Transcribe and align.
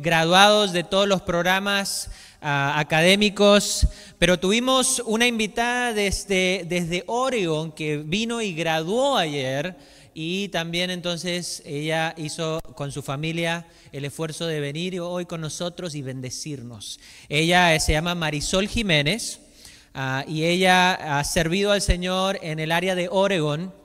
graduados 0.00 0.72
de 0.72 0.82
todos 0.82 1.06
los 1.06 1.20
programas 1.20 2.10
ah, 2.40 2.78
académicos, 2.78 3.86
pero 4.18 4.38
tuvimos 4.40 5.02
una 5.04 5.26
invitada 5.26 5.92
desde, 5.92 6.64
desde 6.66 7.04
Oregon 7.06 7.70
que 7.70 7.98
vino 7.98 8.40
y 8.40 8.54
graduó 8.54 9.18
ayer 9.18 9.76
y 10.14 10.48
también 10.48 10.90
entonces 10.90 11.62
ella 11.66 12.14
hizo 12.16 12.60
con 12.74 12.92
su 12.92 13.02
familia 13.02 13.66
el 13.92 14.06
esfuerzo 14.06 14.46
de 14.46 14.60
venir 14.60 14.98
hoy 15.00 15.26
con 15.26 15.42
nosotros 15.42 15.94
y 15.94 16.00
bendecirnos. 16.00 16.98
Ella 17.28 17.78
se 17.78 17.92
llama 17.92 18.14
Marisol 18.14 18.68
Jiménez 18.68 19.40
ah, 19.92 20.24
y 20.26 20.44
ella 20.44 21.18
ha 21.18 21.24
servido 21.24 21.72
al 21.72 21.82
Señor 21.82 22.38
en 22.40 22.58
el 22.58 22.72
área 22.72 22.94
de 22.94 23.08
Oregon 23.10 23.79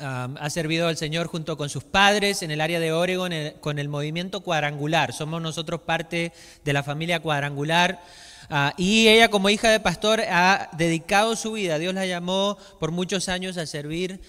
ha 0.00 0.50
servido 0.50 0.88
al 0.88 0.96
Señor 0.96 1.26
junto 1.26 1.56
con 1.56 1.68
sus 1.68 1.84
padres 1.84 2.42
en 2.42 2.50
el 2.50 2.60
área 2.60 2.80
de 2.80 2.92
Oregon 2.92 3.32
con 3.60 3.78
el 3.78 3.88
movimiento 3.88 4.40
cuadrangular. 4.40 5.12
Somos 5.12 5.42
nosotros 5.42 5.82
parte 5.82 6.32
de 6.64 6.72
la 6.72 6.82
familia 6.82 7.20
cuadrangular. 7.20 8.00
Ah, 8.52 8.74
y 8.76 9.06
ella 9.06 9.28
como 9.28 9.48
hija 9.48 9.70
de 9.70 9.78
pastor 9.78 10.20
ha 10.22 10.70
dedicado 10.76 11.36
su 11.36 11.52
vida, 11.52 11.78
Dios 11.78 11.94
la 11.94 12.04
llamó 12.04 12.58
por 12.80 12.90
muchos 12.90 13.28
años 13.28 13.56
a 13.56 13.64
servir, 13.64 14.20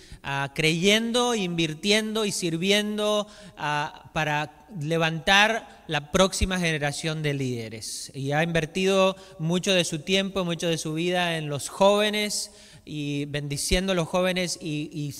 creyendo, 0.53 1.33
invirtiendo 1.33 2.23
y 2.25 2.31
sirviendo 2.31 3.25
para 3.55 4.67
levantar 4.79 5.83
la 5.87 6.11
próxima 6.11 6.59
generación 6.59 7.23
de 7.23 7.33
líderes. 7.33 8.11
Y 8.13 8.31
ha 8.31 8.43
invertido 8.43 9.15
mucho 9.39 9.73
de 9.73 9.85
su 9.85 9.99
tiempo, 9.99 10.45
mucho 10.45 10.67
de 10.67 10.77
su 10.77 10.93
vida 10.93 11.37
en 11.37 11.49
los 11.49 11.69
jóvenes 11.69 12.51
y 12.85 13.25
bendiciendo 13.25 13.91
a 13.91 13.95
los 13.95 14.07
jóvenes 14.07 14.57
y, 14.61 15.13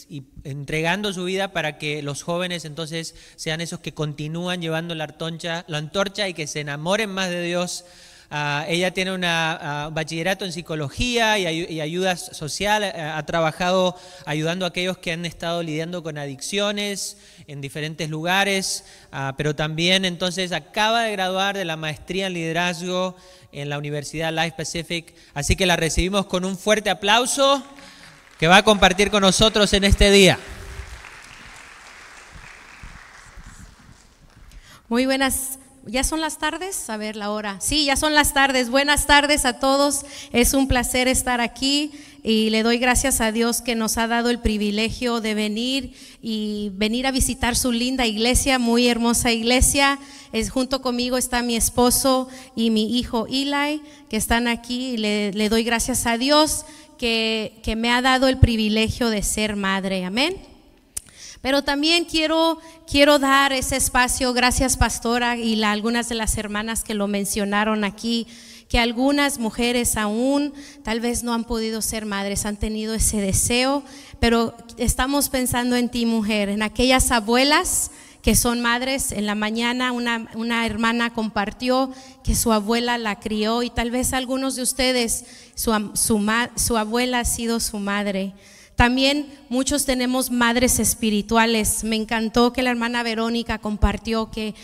entregando 0.43 1.13
su 1.13 1.25
vida 1.25 1.51
para 1.51 1.77
que 1.77 2.01
los 2.01 2.23
jóvenes 2.23 2.65
entonces 2.65 3.15
sean 3.35 3.61
esos 3.61 3.79
que 3.79 3.93
continúan 3.93 4.61
llevando 4.61 4.95
la 4.95 5.05
antorcha, 5.05 5.65
la 5.67 5.77
antorcha 5.77 6.27
y 6.27 6.33
que 6.33 6.47
se 6.47 6.61
enamoren 6.61 7.09
más 7.09 7.29
de 7.29 7.43
Dios. 7.43 7.85
Ah, 8.33 8.65
ella 8.69 8.91
tiene 8.91 9.11
un 9.11 9.25
ah, 9.25 9.89
bachillerato 9.91 10.45
en 10.45 10.53
psicología 10.53 11.37
y, 11.37 11.81
ayuda 11.81 12.15
social, 12.15 12.81
eh, 12.81 12.93
ha 12.95 13.25
trabajado 13.25 13.97
ayudando 14.25 14.63
a 14.63 14.69
aquellos 14.69 14.97
que 14.97 15.11
han 15.11 15.25
estado 15.25 15.61
lidiando 15.61 16.01
con 16.01 16.17
adicciones 16.17 17.17
en 17.47 17.59
diferentes 17.59 18.09
lugares, 18.09 18.85
ah, 19.11 19.33
pero 19.35 19.53
también 19.53 20.05
entonces 20.05 20.53
acaba 20.53 21.03
de 21.03 21.11
graduar 21.11 21.57
de 21.57 21.65
la 21.65 21.75
maestría 21.75 22.27
en 22.27 22.33
liderazgo 22.35 23.17
en 23.51 23.69
la 23.69 23.77
Universidad 23.77 24.33
Life 24.33 24.55
Pacific. 24.57 25.13
Así 25.33 25.55
que 25.55 25.65
la 25.65 25.75
recibimos 25.75 26.25
con 26.25 26.45
un 26.45 26.57
fuerte 26.57 26.89
aplauso 26.89 27.63
que 28.39 28.47
va 28.47 28.57
a 28.57 28.63
compartir 28.63 29.11
con 29.11 29.21
nosotros 29.21 29.71
en 29.73 29.83
este 29.83 30.11
día. 30.11 30.39
Muy 34.89 35.05
buenas 35.05 35.59
¿Ya 35.85 36.03
son 36.03 36.21
las 36.21 36.37
tardes? 36.37 36.89
A 36.91 36.97
ver 36.97 37.15
la 37.15 37.31
hora. 37.31 37.59
Sí, 37.59 37.85
ya 37.85 37.95
son 37.95 38.13
las 38.13 38.33
tardes. 38.33 38.69
Buenas 38.69 39.07
tardes 39.07 39.45
a 39.45 39.59
todos. 39.59 40.05
Es 40.31 40.53
un 40.53 40.67
placer 40.67 41.07
estar 41.07 41.41
aquí 41.41 41.91
y 42.23 42.51
le 42.51 42.61
doy 42.61 42.77
gracias 42.77 43.19
a 43.19 43.31
Dios 43.31 43.61
que 43.61 43.75
nos 43.75 43.97
ha 43.97 44.07
dado 44.07 44.29
el 44.29 44.39
privilegio 44.39 45.21
de 45.21 45.33
venir 45.33 45.93
y 46.21 46.69
venir 46.73 47.07
a 47.07 47.11
visitar 47.11 47.55
su 47.55 47.71
linda 47.71 48.05
iglesia, 48.05 48.59
muy 48.59 48.87
hermosa 48.87 49.31
iglesia. 49.31 49.99
Es, 50.31 50.51
junto 50.51 50.81
conmigo 50.81 51.17
está 51.17 51.41
mi 51.41 51.55
esposo 51.55 52.29
y 52.55 52.69
mi 52.69 52.97
hijo 52.97 53.25
Eli, 53.27 53.81
que 54.09 54.17
están 54.17 54.47
aquí. 54.47 54.91
Y 54.91 54.97
le, 54.97 55.33
le 55.33 55.49
doy 55.49 55.63
gracias 55.63 56.05
a 56.05 56.19
Dios 56.19 56.63
que, 56.99 57.59
que 57.63 57.75
me 57.75 57.89
ha 57.89 58.03
dado 58.03 58.27
el 58.27 58.37
privilegio 58.37 59.09
de 59.09 59.23
ser 59.23 59.55
madre. 59.55 60.05
Amén. 60.05 60.35
Pero 61.41 61.63
también 61.63 62.05
quiero, 62.05 62.59
quiero 62.87 63.17
dar 63.17 63.51
ese 63.51 63.75
espacio, 63.75 64.31
gracias 64.31 64.77
pastora 64.77 65.37
y 65.37 65.61
algunas 65.63 66.07
de 66.07 66.15
las 66.15 66.37
hermanas 66.37 66.83
que 66.83 66.93
lo 66.93 67.07
mencionaron 67.07 67.83
aquí, 67.83 68.27
que 68.71 68.79
algunas 68.79 69.37
mujeres 69.37 69.97
aún 69.97 70.53
tal 70.81 71.01
vez 71.01 71.23
no 71.23 71.33
han 71.33 71.43
podido 71.43 71.81
ser 71.81 72.05
madres, 72.05 72.45
han 72.45 72.55
tenido 72.55 72.93
ese 72.93 73.17
deseo, 73.17 73.83
pero 74.21 74.55
estamos 74.77 75.27
pensando 75.27 75.75
en 75.75 75.89
ti 75.89 76.05
mujer, 76.05 76.47
en 76.47 76.63
aquellas 76.63 77.11
abuelas 77.11 77.91
que 78.21 78.33
son 78.33 78.61
madres. 78.61 79.11
En 79.11 79.25
la 79.25 79.35
mañana 79.35 79.91
una, 79.91 80.29
una, 80.35 80.65
hermana 80.65 81.11
compartió 81.11 81.91
que 82.23 82.33
su 82.33 82.53
abuela 82.53 82.97
la 82.97 83.19
crió 83.19 83.61
y 83.61 83.69
tal 83.69 83.91
vez 83.91 84.13
algunos 84.13 84.55
de 84.55 84.61
ustedes, 84.61 85.25
su, 85.53 85.73
su, 85.93 86.25
su 86.55 86.77
abuela 86.77 87.19
ha 87.19 87.25
sido 87.25 87.59
su 87.59 87.77
madre. 87.77 88.33
También 88.75 89.31
muchos 89.49 89.85
tenemos 89.85 90.31
madres 90.31 90.79
espirituales. 90.79 91.83
Me 91.83 91.95
encantó 91.95 92.51
que 92.51 92.63
la 92.63 92.71
hermana 92.71 93.03
Verónica 93.03 93.59
compartió 93.59 94.31
que, 94.31 94.55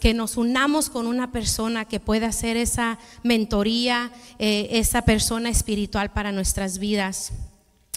que 0.00 0.14
nos 0.14 0.36
unamos 0.36 0.88
con 0.90 1.06
una 1.06 1.32
persona 1.32 1.84
que 1.84 1.98
pueda 1.98 2.28
hacer 2.28 2.56
esa 2.56 2.98
mentoría, 3.22 4.12
eh, 4.38 4.68
esa 4.72 5.02
persona 5.02 5.48
espiritual 5.48 6.12
para 6.12 6.30
nuestras 6.30 6.78
vidas. 6.78 7.32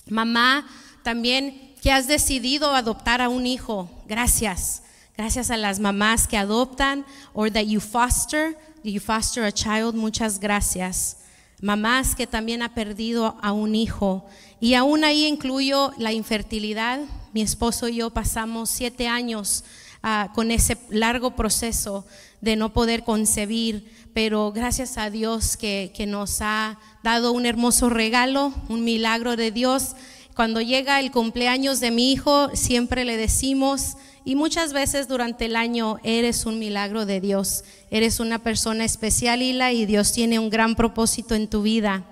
Mamá, 0.08 0.68
también 1.04 1.76
que 1.82 1.92
has 1.92 2.08
decidido 2.08 2.74
adoptar 2.74 3.22
a 3.22 3.30
un 3.30 3.46
hijo. 3.46 3.90
Gracias. 4.08 4.82
Gracias 5.16 5.52
a 5.52 5.58
las 5.58 5.80
mamás 5.80 6.28
que 6.28 6.38
adoptan 6.38 7.06
or 7.34 7.52
that 7.52 7.66
you 7.66 7.80
foster, 7.80 8.58
you 8.84 9.00
foster 9.00 9.44
a 9.44 9.52
child. 9.52 9.96
Muchas 9.96 10.40
gracias. 10.40 11.18
Mamás 11.66 12.14
que 12.14 12.28
también 12.28 12.62
ha 12.62 12.76
perdido 12.76 13.38
a 13.42 13.52
un 13.52 13.74
hijo. 13.74 14.24
Y 14.60 14.76
aún 14.76 15.04
ahí 15.04 15.26
incluyo 15.26 15.94
la 15.98 16.14
infertilidad. 16.14 17.00
Mi 17.34 17.42
esposo 17.42 17.88
y 17.88 17.96
yo 17.96 18.12
pasamos 18.12 18.70
siete 18.70 19.08
años 19.08 19.64
ah, 20.04 20.32
con 20.36 20.52
ese 20.52 20.78
largo 20.92 21.36
proceso 21.36 22.06
de 22.40 22.56
no 22.56 22.72
poder 22.72 23.04
concebir, 23.04 23.92
pero 24.14 24.52
gracias 24.52 25.00
a 25.00 25.10
Dios 25.10 25.58
que, 25.58 25.92
que 25.96 26.06
nos 26.06 26.40
ha 26.42 26.78
dado 27.02 27.32
un 27.32 27.48
hermoso 27.48 27.90
regalo, 27.90 28.54
un 28.70 28.84
milagro 28.84 29.36
de 29.36 29.50
Dios. 29.50 29.96
Cuando 30.36 30.62
llega 30.62 31.00
el 31.00 31.10
cumpleaños 31.10 31.80
de 31.80 31.90
mi 31.90 32.12
hijo, 32.12 32.52
siempre 32.54 33.06
le 33.06 33.18
decimos, 33.18 33.98
y 34.26 34.36
muchas 34.36 34.74
veces 34.74 35.08
durante 35.08 35.46
el 35.46 35.56
año, 35.56 36.00
eres 36.04 36.48
un 36.48 36.58
milagro 36.58 37.06
de 37.06 37.22
Dios, 37.22 37.64
eres 37.92 38.20
una 38.20 38.40
persona 38.40 38.84
especial, 38.84 39.44
Hila, 39.44 39.72
y 39.72 39.86
Dios 39.86 40.12
tiene 40.12 40.40
un 40.40 40.50
gran 40.50 40.76
propósito 40.76 41.36
en 41.36 41.48
tu 41.48 41.62
vida. 41.62 42.04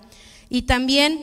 Y 0.47 0.61
también 0.61 1.19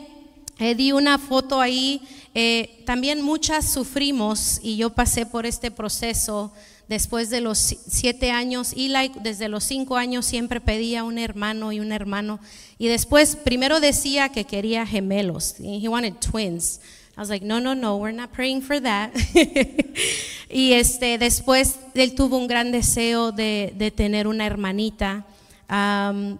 eh, 0.58 0.74
di 0.74 0.90
una 0.90 1.18
foto 1.18 1.60
ahí, 1.60 2.02
eh, 2.34 2.82
también 2.86 3.22
muchas 3.22 3.72
sufrimos 3.72 4.58
y 4.62 4.76
yo 4.76 4.90
pasé 4.90 5.26
por 5.26 5.46
este 5.46 5.70
proceso 5.70 6.52
después 6.88 7.30
de 7.30 7.40
los 7.40 7.58
siete 7.58 8.32
años 8.32 8.72
y 8.74 8.92
desde 9.22 9.48
los 9.48 9.62
cinco 9.62 9.96
años 9.96 10.26
siempre 10.26 10.60
pedía 10.60 11.04
un 11.04 11.18
hermano 11.18 11.70
y 11.70 11.78
un 11.78 11.92
hermano 11.92 12.40
y 12.78 12.88
después 12.88 13.36
primero 13.36 13.78
decía 13.78 14.30
que 14.30 14.44
quería 14.44 14.84
gemelos, 14.84 15.54
he 15.60 15.88
wanted 15.88 16.14
twins. 16.14 16.80
I 17.20 17.22
was 17.22 17.28
like, 17.28 17.44
no, 17.44 17.60
no, 17.60 17.75
no, 17.75 17.98
we're 17.98 18.12
not 18.12 18.32
praying 18.32 18.62
for 18.62 18.81
that. 18.81 19.12
y 20.48 20.72
este, 20.72 21.19
después 21.19 21.78
él 21.92 22.14
tuvo 22.14 22.38
un 22.38 22.47
gran 22.47 22.72
deseo 22.72 23.31
de, 23.31 23.75
de 23.76 23.91
tener 23.91 24.26
una 24.26 24.47
hermanita 24.47 25.26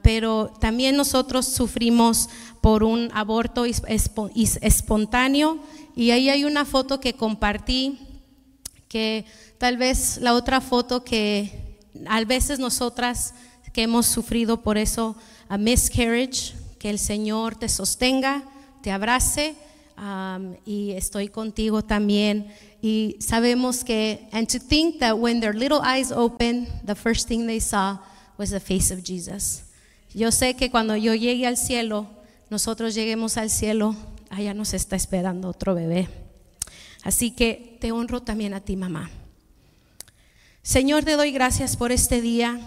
pero 0.03 0.51
también 0.59 0.97
nosotros 0.97 1.47
sufrimos 1.47 2.31
por 2.61 2.83
un 2.83 3.11
aborto 3.13 3.65
espontáneo 3.65 5.59
y 5.95 6.13
ahí 6.13 6.31
hay 6.31 6.45
una 6.45 6.65
foto 6.65 6.99
que 6.99 7.13
compartí 7.13 7.99
que 8.89 9.25
tal 9.59 9.77
vez 9.77 10.19
la 10.21 10.35
otra 10.35 10.61
foto 10.61 11.05
que 11.05 11.79
a 12.09 12.25
veces 12.25 12.59
nosotras 12.59 13.35
que 13.73 13.83
hemos 13.83 14.07
sufrido 14.07 14.63
por 14.63 14.79
eso 14.79 15.15
a 15.49 15.59
miscarriage, 15.59 16.55
que 16.79 16.91
el 16.91 16.99
Señor 16.99 17.55
te 17.55 17.69
sostenga, 17.69 18.43
te 18.83 18.91
abrace 18.91 19.55
y 20.65 20.93
estoy 20.93 21.29
contigo 21.29 21.83
también. 21.83 22.53
Y 22.83 23.17
sabemos 23.21 23.85
que, 23.85 24.29
and 24.33 24.49
to 24.49 24.59
think 24.59 24.99
that 25.01 25.19
when 25.19 25.41
their 25.41 25.55
little 25.55 25.81
eyes 25.83 26.11
open, 26.13 26.67
the 26.85 26.95
first 26.95 27.29
thing 27.29 27.47
they 27.47 27.61
saw 27.61 27.99
was 28.39 28.51
the 28.51 28.61
face 28.61 28.93
of 28.93 29.03
Jesus. 29.05 29.65
Yo 30.15 30.33
sé 30.33 30.57
que 30.57 30.71
cuando 30.71 30.97
yo 30.97 31.15
llegue 31.15 31.47
al 31.47 31.57
cielo, 31.57 32.09
nosotros 32.49 32.95
lleguemos 32.95 33.37
al 33.37 33.51
cielo, 33.51 33.95
allá 34.31 34.55
nos 34.55 34.75
está 34.75 34.97
esperando 34.97 35.49
otro 35.49 35.75
bebé. 35.75 36.09
Así 37.03 37.31
que 37.31 37.79
te 37.81 37.93
honro 37.93 38.23
también 38.23 38.55
a 38.55 38.61
ti, 38.61 38.77
mamá. 38.77 39.11
Señor, 40.63 41.05
te 41.05 41.17
doy 41.17 41.33
gracias 41.33 41.77
por 41.77 41.93
este 41.93 42.21
día. 42.21 42.61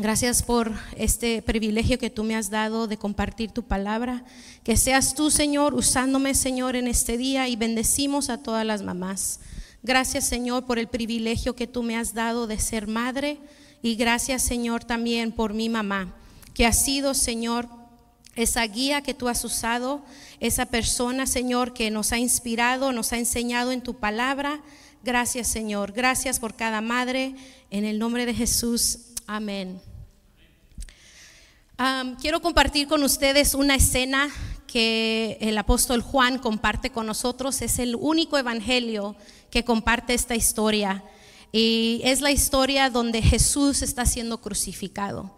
Gracias 0.00 0.42
por 0.42 0.72
este 0.96 1.42
privilegio 1.42 1.98
que 1.98 2.08
tú 2.08 2.24
me 2.24 2.34
has 2.34 2.48
dado 2.48 2.86
de 2.86 2.96
compartir 2.96 3.50
tu 3.50 3.64
palabra. 3.64 4.24
Que 4.64 4.78
seas 4.78 5.14
tú, 5.14 5.30
Señor, 5.30 5.74
usándome, 5.74 6.34
Señor, 6.34 6.74
en 6.74 6.88
este 6.88 7.18
día 7.18 7.48
y 7.48 7.56
bendecimos 7.56 8.30
a 8.30 8.38
todas 8.38 8.64
las 8.64 8.80
mamás. 8.80 9.40
Gracias, 9.82 10.26
Señor, 10.26 10.64
por 10.64 10.78
el 10.78 10.88
privilegio 10.88 11.54
que 11.54 11.66
tú 11.66 11.82
me 11.82 11.98
has 11.98 12.14
dado 12.14 12.46
de 12.46 12.58
ser 12.58 12.86
madre 12.86 13.40
y 13.82 13.96
gracias, 13.96 14.40
Señor, 14.40 14.84
también 14.84 15.32
por 15.32 15.52
mi 15.52 15.68
mamá, 15.68 16.14
que 16.54 16.64
ha 16.64 16.72
sido, 16.72 17.12
Señor, 17.12 17.68
esa 18.36 18.66
guía 18.66 19.02
que 19.02 19.12
tú 19.12 19.28
has 19.28 19.44
usado, 19.44 20.02
esa 20.40 20.64
persona, 20.64 21.26
Señor, 21.26 21.74
que 21.74 21.90
nos 21.90 22.12
ha 22.12 22.18
inspirado, 22.18 22.92
nos 22.92 23.12
ha 23.12 23.18
enseñado 23.18 23.70
en 23.70 23.82
tu 23.82 23.98
palabra. 23.98 24.62
Gracias, 25.04 25.48
Señor. 25.48 25.92
Gracias 25.92 26.40
por 26.40 26.56
cada 26.56 26.80
madre. 26.80 27.34
En 27.70 27.84
el 27.84 27.98
nombre 27.98 28.24
de 28.24 28.32
Jesús. 28.32 29.00
Amén. 29.26 29.89
Quiero 32.20 32.42
compartir 32.42 32.88
con 32.88 33.02
ustedes 33.02 33.54
una 33.54 33.74
escena 33.74 34.28
que 34.66 35.38
el 35.40 35.56
apóstol 35.56 36.02
Juan 36.02 36.38
comparte 36.38 36.90
con 36.90 37.06
nosotros. 37.06 37.62
Es 37.62 37.78
el 37.78 37.96
único 37.96 38.36
evangelio 38.36 39.16
que 39.50 39.64
comparte 39.64 40.12
esta 40.12 40.36
historia. 40.36 41.02
Y 41.52 42.02
es 42.04 42.20
la 42.20 42.32
historia 42.32 42.90
donde 42.90 43.22
Jesús 43.22 43.80
está 43.80 44.04
siendo 44.04 44.42
crucificado. 44.42 45.30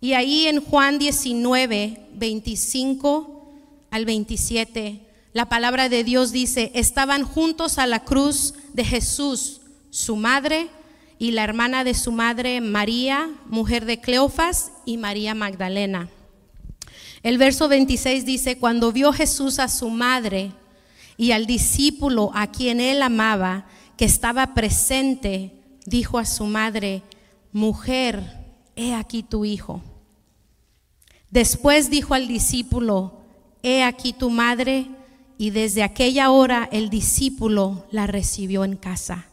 Y 0.00 0.12
ahí 0.12 0.46
en 0.46 0.60
Juan 0.60 1.00
19, 1.00 2.10
25 2.14 3.52
al 3.90 4.04
27, 4.04 5.00
la 5.32 5.48
palabra 5.48 5.88
de 5.88 6.04
Dios 6.04 6.30
dice, 6.30 6.70
estaban 6.74 7.24
juntos 7.24 7.76
a 7.76 7.88
la 7.88 8.04
cruz 8.04 8.54
de 8.72 8.84
Jesús, 8.84 9.62
su 9.90 10.14
madre 10.14 10.68
y 11.18 11.32
la 11.32 11.44
hermana 11.44 11.84
de 11.84 11.94
su 11.94 12.12
madre 12.12 12.60
María, 12.60 13.30
mujer 13.46 13.84
de 13.84 14.00
Cleofas, 14.00 14.72
y 14.84 14.96
María 14.96 15.34
Magdalena. 15.34 16.08
El 17.22 17.38
verso 17.38 17.68
26 17.68 18.24
dice, 18.24 18.58
cuando 18.58 18.92
vio 18.92 19.12
Jesús 19.12 19.58
a 19.58 19.68
su 19.68 19.90
madre 19.90 20.52
y 21.16 21.32
al 21.32 21.46
discípulo 21.46 22.30
a 22.34 22.46
quien 22.50 22.80
él 22.80 23.02
amaba, 23.02 23.66
que 23.96 24.04
estaba 24.04 24.54
presente, 24.54 25.52
dijo 25.84 26.18
a 26.18 26.24
su 26.24 26.44
madre, 26.44 27.02
mujer, 27.52 28.46
he 28.76 28.94
aquí 28.94 29.24
tu 29.24 29.44
hijo. 29.44 29.82
Después 31.30 31.90
dijo 31.90 32.14
al 32.14 32.28
discípulo, 32.28 33.20
he 33.62 33.82
aquí 33.82 34.12
tu 34.12 34.30
madre, 34.30 34.86
y 35.36 35.50
desde 35.50 35.82
aquella 35.82 36.30
hora 36.30 36.68
el 36.70 36.90
discípulo 36.90 37.86
la 37.90 38.06
recibió 38.06 38.64
en 38.64 38.76
casa. 38.76 39.27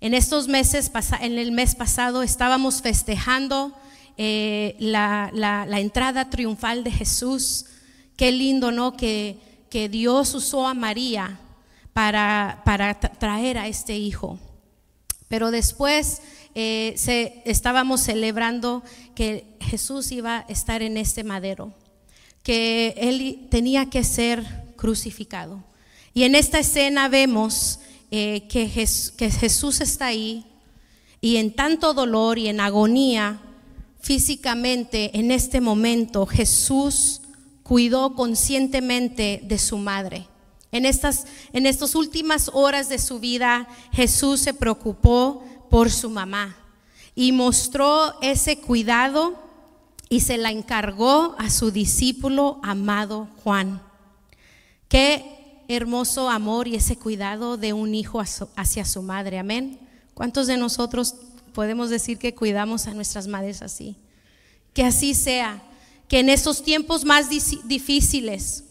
En 0.00 0.14
estos 0.14 0.46
meses, 0.46 0.90
en 1.20 1.38
el 1.38 1.52
mes 1.52 1.74
pasado, 1.74 2.22
estábamos 2.22 2.82
festejando 2.82 3.72
eh, 4.18 4.76
la, 4.78 5.66
entrada 5.78 6.28
triunfal 6.28 6.84
de 6.84 6.90
Jesús. 6.90 7.66
Qué 8.16 8.30
lindo, 8.32 8.72
¿no? 8.72 8.96
Que, 8.96 9.44
Dios 9.90 10.34
usó 10.34 10.66
a 10.66 10.72
María 10.72 11.38
para, 11.92 12.62
para 12.64 12.98
traer 12.98 13.58
a 13.58 13.68
este 13.68 13.98
hijo. 13.98 14.38
Pero 15.28 15.50
después 15.50 16.22
eh, 16.54 16.94
se, 16.96 17.42
estábamos 17.44 18.00
celebrando 18.00 18.82
que 19.14 19.44
Jesús 19.60 20.10
iba 20.12 20.38
a 20.38 20.44
estar 20.48 20.80
en 20.80 20.96
este 20.96 21.24
madero, 21.24 21.74
que 22.42 22.94
él 22.96 23.48
tenía 23.50 23.90
que 23.90 24.02
ser 24.02 24.46
crucificado. 24.76 25.62
Y 26.14 26.22
en 26.22 26.34
esta 26.34 26.60
escena 26.60 27.10
vemos 27.10 27.80
eh, 28.10 28.46
que, 28.48 28.68
Jesús 28.68 29.80
está 29.80 30.06
ahí 30.06 30.46
y 31.20 31.36
en 31.36 31.52
tanto 31.52 31.92
dolor 31.92 32.38
y 32.38 32.48
en 32.48 32.60
agonía 32.60 33.40
físicamente 34.00 35.18
en 35.18 35.32
este 35.32 35.60
momento 35.60 36.26
Jesús 36.26 37.22
cuidó 37.62 38.14
conscientemente 38.14 39.40
de 39.42 39.58
su 39.58 39.78
madre. 39.78 40.28
En 40.70 40.86
estas, 40.86 41.26
en 41.52 41.66
estas 41.66 41.94
últimas 41.94 42.50
horas 42.52 42.88
de 42.88 42.98
su 42.98 43.18
vida, 43.18 43.66
Jesús 43.92 44.40
se 44.40 44.54
preocupó 44.54 45.42
por 45.68 45.90
su 45.90 46.10
mamá 46.10 46.56
y 47.16 47.32
mostró 47.32 48.20
ese 48.20 48.60
cuidado 48.60 49.34
y 50.08 50.20
se 50.20 50.38
la 50.38 50.50
encargó 50.50 51.34
a 51.38 51.50
su 51.50 51.72
discípulo 51.72 52.60
amado 52.62 53.28
Juan. 53.42 53.82
Qué 54.88 55.35
hermoso 55.68 56.28
amor 56.28 56.68
y 56.68 56.76
ese 56.76 56.96
cuidado 56.96 57.56
de 57.56 57.72
un 57.72 57.94
hijo 57.94 58.20
hacia 58.20 58.84
su 58.84 59.02
madre. 59.02 59.38
Amén. 59.38 59.78
¿Cuántos 60.14 60.46
de 60.46 60.56
nosotros 60.56 61.14
podemos 61.52 61.90
decir 61.90 62.18
que 62.18 62.34
cuidamos 62.34 62.86
a 62.86 62.94
nuestras 62.94 63.26
madres 63.26 63.62
así? 63.62 63.96
Que 64.72 64.84
así 64.84 65.14
sea, 65.14 65.62
que 66.08 66.20
en 66.20 66.28
estos 66.28 66.62
tiempos 66.62 67.04
más 67.04 67.28
difíciles, 67.28 68.64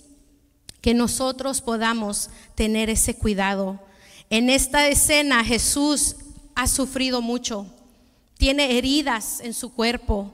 que 0.81 0.94
nosotros 0.94 1.62
podamos 1.62 2.30
tener 2.53 2.89
ese 2.89 3.15
cuidado. 3.15 3.80
En 4.30 4.50
esta 4.50 4.88
escena 4.88 5.44
Jesús 5.44 6.15
ha 6.53 6.68
sufrido 6.68 7.21
mucho, 7.21 7.65
tiene 8.38 8.77
heridas 8.77 9.39
en 9.39 9.53
su 9.53 9.74
cuerpo, 9.74 10.31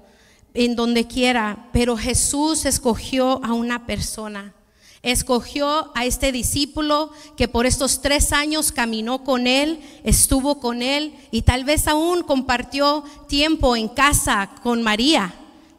en 0.53 0.75
donde 0.75 1.07
quiera, 1.07 1.69
pero 1.71 1.95
Jesús 1.95 2.65
escogió 2.65 3.43
a 3.45 3.53
una 3.53 3.85
persona 3.85 4.53
Escogió 5.03 5.91
a 5.95 6.05
este 6.05 6.31
discípulo 6.31 7.11
que 7.35 7.47
por 7.47 7.65
estos 7.65 8.01
tres 8.01 8.31
años 8.31 8.71
caminó 8.71 9.23
con 9.23 9.47
él, 9.47 9.79
estuvo 10.03 10.59
con 10.59 10.83
él 10.83 11.15
y 11.31 11.41
tal 11.41 11.63
vez 11.63 11.87
aún 11.87 12.21
compartió 12.21 13.03
tiempo 13.27 13.75
en 13.75 13.87
casa 13.87 14.51
con 14.61 14.83
María. 14.83 15.33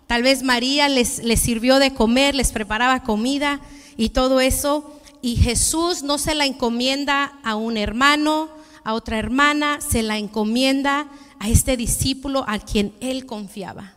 Tal 0.08 0.24
vez 0.24 0.42
María 0.42 0.88
les, 0.88 1.22
les 1.22 1.40
sirvió 1.40 1.78
de 1.78 1.94
comer, 1.94 2.34
les 2.34 2.50
preparaba 2.50 3.04
comida 3.04 3.60
y 3.96 4.08
todo 4.08 4.40
eso. 4.40 5.00
Y 5.22 5.36
Jesús 5.36 6.02
no 6.02 6.18
se 6.18 6.34
la 6.34 6.44
encomienda 6.44 7.38
a 7.44 7.54
un 7.54 7.76
hermano, 7.76 8.48
a 8.82 8.94
otra 8.94 9.20
hermana, 9.20 9.80
se 9.80 10.02
la 10.02 10.18
encomienda 10.18 11.06
a 11.38 11.48
este 11.48 11.76
discípulo 11.76 12.44
a 12.48 12.58
quien 12.58 12.92
él 13.00 13.24
confiaba. 13.24 13.94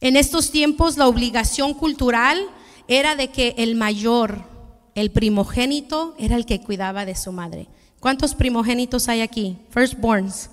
En 0.00 0.16
estos 0.16 0.52
tiempos 0.52 0.96
la 0.96 1.08
obligación 1.08 1.74
cultural 1.74 2.38
era 2.88 3.16
de 3.16 3.28
que 3.28 3.54
el 3.58 3.74
mayor, 3.74 4.42
el 4.94 5.10
primogénito, 5.10 6.14
era 6.18 6.36
el 6.36 6.46
que 6.46 6.60
cuidaba 6.60 7.04
de 7.04 7.14
su 7.14 7.32
madre. 7.32 7.68
¿Cuántos 8.00 8.34
primogénitos 8.34 9.08
hay 9.08 9.20
aquí? 9.20 9.58
Firstborns. 9.70 10.50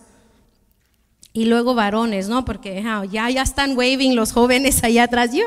Y 1.34 1.46
luego 1.46 1.74
varones, 1.74 2.30
¿no? 2.30 2.46
Porque 2.46 2.84
ya, 3.12 3.30
ya 3.30 3.42
están 3.42 3.76
waving 3.78 4.16
los 4.16 4.32
jóvenes 4.32 4.84
allá 4.84 5.04
atrás. 5.04 5.32
You, 5.34 5.44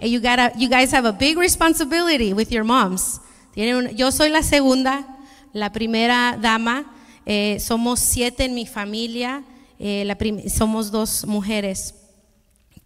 you, 0.00 0.20
you 0.56 0.68
guys 0.68 0.94
have 0.94 1.06
a 1.06 1.12
big 1.12 1.36
responsibility 1.36 2.32
with 2.32 2.48
your 2.48 2.64
moms. 2.64 3.20
Tienen 3.52 3.96
yo 3.96 4.12
soy 4.12 4.30
la 4.30 4.42
segunda, 4.42 5.18
la 5.52 5.72
primera 5.72 6.38
dama. 6.40 6.92
Eh, 7.26 7.58
somos 7.60 7.98
siete 7.98 8.44
en 8.44 8.54
mi 8.54 8.66
familia. 8.66 9.42
Eh, 9.78 10.04
la 10.04 10.16
somos 10.48 10.90
dos 10.90 11.26
mujeres. 11.26 11.94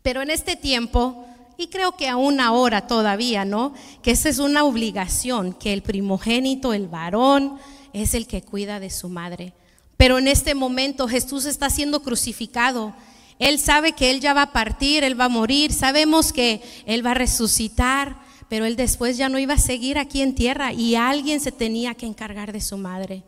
Pero 0.03 0.23
en 0.23 0.31
este 0.31 0.57
tiempo 0.57 1.27
y 1.61 1.67
creo 1.67 1.95
que 1.95 2.09
aún 2.09 2.41
ahora 2.41 2.87
todavía, 2.87 3.45
¿no? 3.45 3.75
Que 4.03 4.13
esa 4.13 4.31
es 4.31 4.39
una 4.39 4.65
obligación, 4.65 5.53
que 5.53 5.75
el 5.75 5.83
primogénito, 5.83 6.73
el 6.73 6.89
varón, 6.89 7.59
es 7.93 8.15
el 8.15 8.27
que 8.27 8.41
cuida 8.41 8.81
de 8.81 8.89
su 8.89 9.11
madre. 9.11 9.53
Pero 9.99 10.17
en 10.17 10.27
este 10.27 10.55
momento 10.55 11.07
Jesús 11.07 11.45
está 11.45 11.69
siendo 11.69 12.03
crucificado. 12.03 12.95
Él 13.39 13.59
sabe 13.59 13.93
que 13.93 14.11
Él 14.11 14.21
ya 14.21 14.33
va 14.33 14.43
a 14.43 14.53
partir, 14.53 15.05
Él 15.05 15.21
va 15.21 15.27
a 15.27 15.29
morir, 15.29 15.71
sabemos 15.75 16.33
que 16.33 16.63
Él 16.87 17.05
va 17.05 17.11
a 17.11 17.15
resucitar, 17.15 18.17
pero 18.49 18.65
Él 18.65 18.77
después 18.77 19.19
ya 19.19 19.29
no 19.29 19.39
iba 19.39 19.53
a 19.53 19.59
seguir 19.59 19.99
aquí 19.99 20.23
en 20.23 20.35
tierra 20.35 20.73
y 20.73 20.95
alguien 20.95 21.41
se 21.41 21.53
tenía 21.53 21.95
que 21.95 22.07
encargar 22.07 22.53
de 22.53 22.63
su 22.63 22.79
madre. 22.79 23.23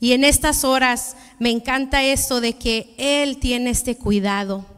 Y 0.00 0.10
en 0.10 0.24
estas 0.24 0.64
horas 0.64 1.16
me 1.38 1.50
encanta 1.50 2.02
esto 2.02 2.40
de 2.40 2.54
que 2.54 2.96
Él 2.98 3.38
tiene 3.38 3.70
este 3.70 3.96
cuidado 3.96 4.75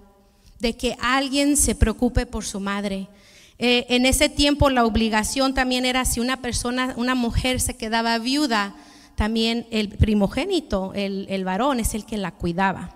de 0.59 0.77
que 0.77 0.97
alguien 1.01 1.57
se 1.57 1.75
preocupe 1.75 2.27
por 2.27 2.45
su 2.45 2.61
madre. 2.61 3.09
Eh, 3.59 3.87
en 3.89 4.07
ese 4.07 4.29
tiempo 4.29 4.71
la 4.71 4.85
obligación 4.85 5.55
también 5.55 5.85
era 5.85 6.05
si 6.05 6.21
una 6.21 6.41
persona, 6.41 6.95
una 6.97 7.15
mujer 7.15 7.61
se 7.61 7.77
quedaba 7.77 8.19
viuda, 8.19 8.75
también 9.17 9.67
el 9.71 9.89
primogénito, 9.89 10.93
el, 10.95 11.27
el 11.29 11.45
varón, 11.45 11.81
es 11.81 11.95
el 11.95 12.05
que 12.05 12.19
la 12.19 12.33
cuidaba. 12.33 12.95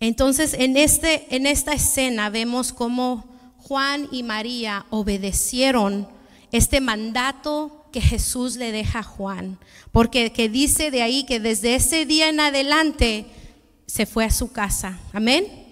Entonces, 0.00 0.54
en, 0.54 0.76
este, 0.76 1.34
en 1.34 1.46
esta 1.46 1.72
escena 1.72 2.30
vemos 2.30 2.72
cómo 2.72 3.24
Juan 3.58 4.08
y 4.10 4.22
María 4.22 4.86
obedecieron 4.90 6.08
este 6.52 6.80
mandato 6.80 7.86
que 7.92 8.00
Jesús 8.00 8.56
le 8.56 8.72
deja 8.72 9.00
a 9.00 9.02
Juan, 9.02 9.58
porque 9.92 10.32
que 10.32 10.48
dice 10.48 10.90
de 10.90 11.02
ahí 11.02 11.24
que 11.24 11.40
desde 11.40 11.74
ese 11.74 12.06
día 12.06 12.28
en 12.28 12.40
adelante 12.40 13.26
se 13.86 14.06
fue 14.06 14.24
a 14.24 14.30
su 14.30 14.52
casa. 14.52 14.98
Amén. 15.12 15.65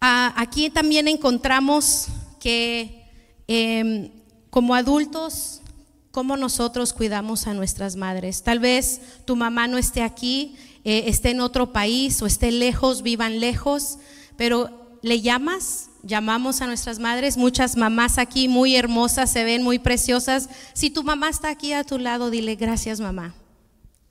Ah, 0.00 0.32
aquí 0.36 0.70
también 0.70 1.08
encontramos 1.08 2.08
que 2.40 3.04
em, 3.46 4.10
como 4.48 4.74
adultos, 4.74 5.60
cómo 6.10 6.36
nosotros 6.36 6.92
cuidamos 6.92 7.46
a 7.46 7.54
nuestras 7.54 7.96
madres. 7.96 8.42
Tal 8.42 8.58
vez 8.58 9.00
tu 9.24 9.36
mamá 9.36 9.66
no 9.68 9.76
esté 9.76 10.02
aquí, 10.02 10.56
eh, 10.84 11.04
esté 11.06 11.30
en 11.30 11.40
otro 11.40 11.72
país 11.72 12.22
o 12.22 12.26
esté 12.26 12.50
lejos, 12.50 13.02
vivan 13.02 13.40
lejos, 13.40 13.98
pero 14.36 14.98
le 15.02 15.20
llamas, 15.20 15.90
llamamos 16.02 16.62
a 16.62 16.66
nuestras 16.66 16.98
madres, 16.98 17.36
muchas 17.36 17.76
mamás 17.76 18.18
aquí 18.18 18.48
muy 18.48 18.76
hermosas, 18.76 19.30
se 19.30 19.44
ven 19.44 19.62
muy 19.62 19.78
preciosas. 19.78 20.48
Si 20.72 20.90
tu 20.90 21.02
mamá 21.02 21.28
está 21.28 21.50
aquí 21.50 21.72
a 21.72 21.84
tu 21.84 21.98
lado, 21.98 22.30
dile 22.30 22.56
gracias 22.56 23.00
mamá. 23.00 23.34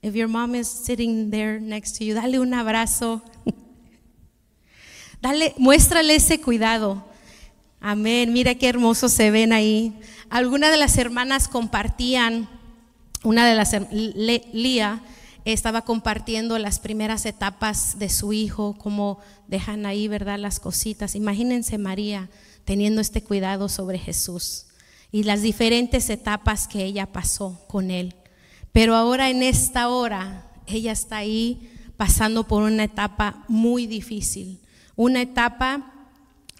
If 0.01 0.15
your 0.15 0.29
mom 0.29 0.55
is 0.55 0.67
sitting 0.67 1.29
there 1.31 1.59
next 1.59 1.97
to 1.97 2.05
you, 2.05 2.13
dale 2.13 2.39
un 2.39 2.53
abrazo. 2.53 3.21
Dale, 5.21 5.53
muéstrale 5.57 6.15
ese 6.15 6.39
cuidado. 6.39 7.05
Amén. 7.81 8.31
Mira 8.31 8.55
qué 8.55 8.69
hermosos 8.69 9.11
se 9.11 9.31
ven 9.31 9.51
ahí. 9.51 9.99
Algunas 10.29 10.71
de 10.71 10.77
las 10.77 10.97
hermanas 10.97 11.47
compartían, 11.47 12.49
una 13.23 13.45
de 13.45 13.55
las, 13.55 13.75
Lía, 13.91 15.01
estaba 15.45 15.83
compartiendo 15.83 16.57
las 16.57 16.79
primeras 16.79 17.25
etapas 17.25 17.99
de 17.99 18.09
su 18.09 18.33
hijo, 18.33 18.77
cómo 18.77 19.19
dejan 19.47 19.85
ahí, 19.85 20.07
¿verdad? 20.07 20.39
Las 20.39 20.59
cositas. 20.59 21.15
Imagínense 21.15 21.77
María 21.77 22.29
teniendo 22.65 23.01
este 23.01 23.23
cuidado 23.23 23.67
sobre 23.67 23.97
Jesús 23.97 24.67
y 25.11 25.23
las 25.23 25.41
diferentes 25.41 26.09
etapas 26.09 26.67
que 26.67 26.83
ella 26.83 27.07
pasó 27.07 27.61
con 27.67 27.91
él. 27.91 28.15
Pero 28.71 28.95
ahora 28.95 29.29
en 29.29 29.43
esta 29.43 29.89
hora, 29.89 30.51
ella 30.67 30.91
está 30.91 31.17
ahí 31.17 31.71
pasando 31.97 32.47
por 32.47 32.63
una 32.63 32.83
etapa 32.83 33.43
muy 33.47 33.87
difícil, 33.87 34.59
una 34.99 35.21
etapa 35.21 35.93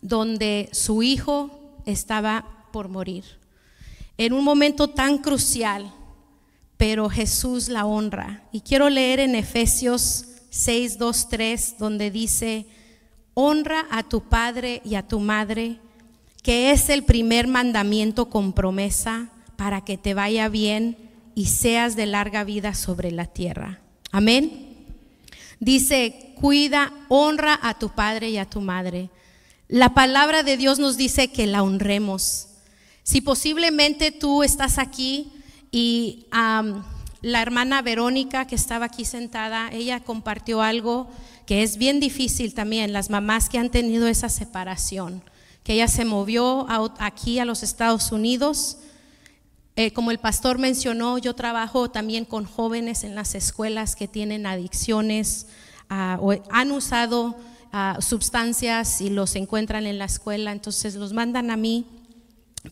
donde 0.02 0.70
su 0.72 1.04
hijo 1.04 1.52
estaba 1.86 2.46
por 2.72 2.88
morir. 2.88 3.26
En 4.18 4.32
un 4.32 4.46
momento 4.46 4.88
tan 4.88 5.18
crucial, 5.18 5.94
pero 6.78 7.10
Jesús 7.10 7.68
la 7.68 7.86
honra. 7.86 8.44
Y 8.54 8.62
quiero 8.62 8.90
leer 8.90 9.20
en 9.20 9.36
Efesios 9.36 10.24
6, 10.52 10.98
2, 10.98 11.28
3, 11.28 11.76
donde 11.80 12.12
dice, 12.12 12.66
honra 13.34 13.86
a 13.92 14.04
tu 14.04 14.22
padre 14.22 14.82
y 14.86 14.96
a 14.96 15.06
tu 15.06 15.20
madre 15.20 15.78
que 16.42 16.72
es 16.72 16.88
el 16.88 17.04
primer 17.04 17.46
mandamiento 17.46 18.30
con 18.30 18.54
promesa 18.54 19.28
para 19.58 19.82
que 19.82 19.98
te 19.98 20.14
vaya 20.14 20.48
bien 20.48 20.96
y 21.36 21.48
seas 21.48 21.98
de 21.98 22.06
larga 22.06 22.46
vida 22.46 22.74
sobre 22.74 23.12
la 23.12 23.26
tierra. 23.26 23.82
Amén. 24.14 24.69
Dice, 25.60 26.34
cuida, 26.40 26.94
honra 27.10 27.60
a 27.62 27.78
tu 27.78 27.90
padre 27.90 28.30
y 28.30 28.38
a 28.38 28.50
tu 28.50 28.62
madre. 28.62 29.10
La 29.68 29.94
palabra 29.94 30.44
de 30.44 30.58
Dios 30.58 30.80
nos 30.80 30.98
dice 30.98 31.32
que 31.32 31.48
la 31.48 31.64
honremos. 31.64 32.48
Si 33.04 33.22
posiblemente 33.22 34.12
tú 34.12 34.44
estás 34.44 34.78
aquí 34.78 35.32
y 35.72 36.28
la 36.32 37.42
hermana 37.42 37.82
Verónica 37.82 38.48
que 38.48 38.56
estaba 38.56 38.86
aquí 38.86 39.06
sentada, 39.06 39.70
ella 39.72 40.00
compartió 40.00 40.62
algo 40.62 41.10
que 41.46 41.64
es 41.64 41.78
bien 41.78 42.00
difícil 42.00 42.54
también, 42.54 42.94
las 42.94 43.10
mamás 43.10 43.50
que 43.50 43.58
han 43.58 43.70
tenido 43.70 44.08
esa 44.08 44.30
separación 44.30 45.24
que 45.70 45.74
ella 45.74 45.88
se 45.88 46.04
movió 46.04 46.66
aquí 46.98 47.38
a 47.38 47.46
los 47.46 47.62
Estados 47.62 48.12
Unidos. 48.12 48.78
Eh, 49.82 49.94
como 49.94 50.12
el 50.12 50.18
pastor 50.18 50.58
mencionó, 50.58 51.18
yo 51.20 51.36
trabajo 51.36 51.90
también 51.90 52.26
con 52.26 52.44
jóvenes 52.44 53.06
en 53.06 53.16
las 53.16 53.34
escuelas 53.34 53.96
que 53.96 54.10
tienen 54.10 54.46
adicciones 54.46 55.48
ah, 55.88 56.18
o 56.20 56.34
han 56.52 56.74
usado 56.74 57.38
ah, 57.72 57.98
sustancias 58.02 59.00
y 59.00 59.10
los 59.10 59.38
encuentran 59.38 59.86
en 59.86 59.98
la 59.98 60.04
escuela, 60.04 60.52
entonces 60.52 60.96
los 60.96 61.14
mandan 61.14 61.50
a 61.50 61.56
mí 61.56 61.86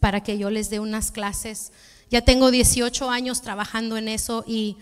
para 0.01 0.21
que 0.21 0.37
yo 0.37 0.49
les 0.49 0.69
dé 0.69 0.81
unas 0.81 1.11
clases. 1.11 1.71
Ya 2.11 2.23
tengo 2.23 2.51
18 2.51 3.09
años 3.09 3.41
trabajando 3.41 3.95
en 3.95 4.09
eso 4.09 4.43
y 4.45 4.75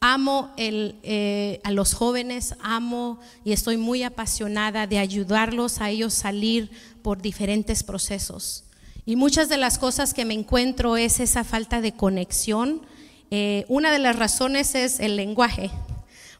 amo 0.00 0.52
eh, 0.56 1.60
a 1.64 1.72
los 1.72 1.92
jóvenes, 1.94 2.54
amo 2.60 3.18
y 3.44 3.50
estoy 3.50 3.78
muy 3.78 4.04
apasionada 4.04 4.86
de 4.86 4.98
ayudarlos 4.98 5.80
a 5.80 5.90
ellos 5.90 6.14
salir 6.14 6.70
por 7.02 7.20
diferentes 7.20 7.82
procesos. 7.82 8.62
Y 9.06 9.16
muchas 9.16 9.48
de 9.48 9.56
las 9.56 9.78
cosas 9.78 10.14
que 10.14 10.24
me 10.24 10.34
encuentro 10.34 10.96
es 10.96 11.20
esa 11.20 11.44
falta 11.44 11.80
de 11.80 11.92
conexión. 11.92 12.82
Eh, 13.30 13.64
una 13.68 13.92
de 13.92 13.98
las 13.98 14.16
razones 14.16 14.74
es 14.74 15.00
el 15.00 15.16
lenguaje, 15.16 15.70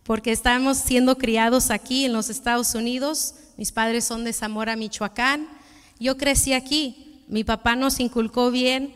porque 0.02 0.32
estamos 0.32 0.78
siendo 0.78 1.18
criados 1.18 1.70
aquí 1.70 2.04
en 2.04 2.12
los 2.12 2.30
Estados 2.30 2.74
Unidos. 2.74 3.34
Mis 3.56 3.72
padres 3.72 4.04
son 4.04 4.24
de 4.24 4.32
Zamora, 4.32 4.76
Michoacán. 4.76 5.48
Yo 5.98 6.16
crecí 6.16 6.52
aquí. 6.52 7.22
Mi 7.28 7.44
papá 7.44 7.76
nos 7.76 8.00
inculcó 8.00 8.50
bien 8.50 8.94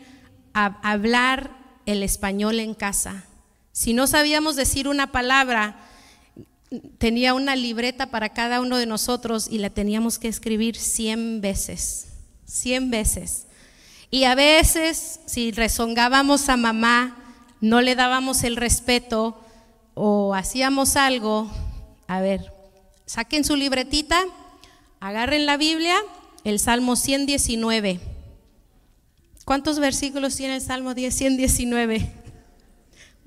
hablar 0.53 1.51
el 1.85 2.03
español 2.03 2.59
en 2.59 2.73
casa 2.73 3.25
si 3.79 3.93
no 3.93 4.07
sabíamos 4.07 4.57
decir 4.57 4.89
una 4.89 5.13
palabra, 5.13 5.79
tenía 6.97 7.33
una 7.33 7.55
libreta 7.55 8.11
para 8.11 8.27
cada 8.27 8.59
uno 8.59 8.75
de 8.75 8.85
nosotros 8.85 9.47
y 9.49 9.59
la 9.59 9.69
teníamos 9.69 10.19
que 10.19 10.27
escribir 10.27 10.75
100 10.75 11.39
veces, 11.39 12.07
100 12.45 12.91
veces. 12.91 13.45
Y 14.11 14.23
a 14.23 14.35
veces, 14.35 15.19
si 15.25 15.51
rezongábamos 15.51 16.49
a 16.49 16.57
mamá, 16.57 17.17
no 17.61 17.81
le 17.81 17.95
dábamos 17.95 18.43
el 18.43 18.55
respeto 18.55 19.39
o 19.93 20.33
hacíamos 20.33 20.95
algo, 20.95 21.49
a 22.07 22.21
ver, 22.21 22.53
saquen 23.05 23.43
su 23.43 23.55
libretita, 23.55 24.23
agarren 24.99 25.45
la 25.45 25.57
Biblia, 25.57 25.97
el 26.43 26.59
Salmo 26.59 26.95
119. 26.95 27.99
¿Cuántos 29.45 29.79
versículos 29.79 30.35
tiene 30.35 30.55
el 30.55 30.61
Salmo 30.61 30.93
119? 30.93 32.19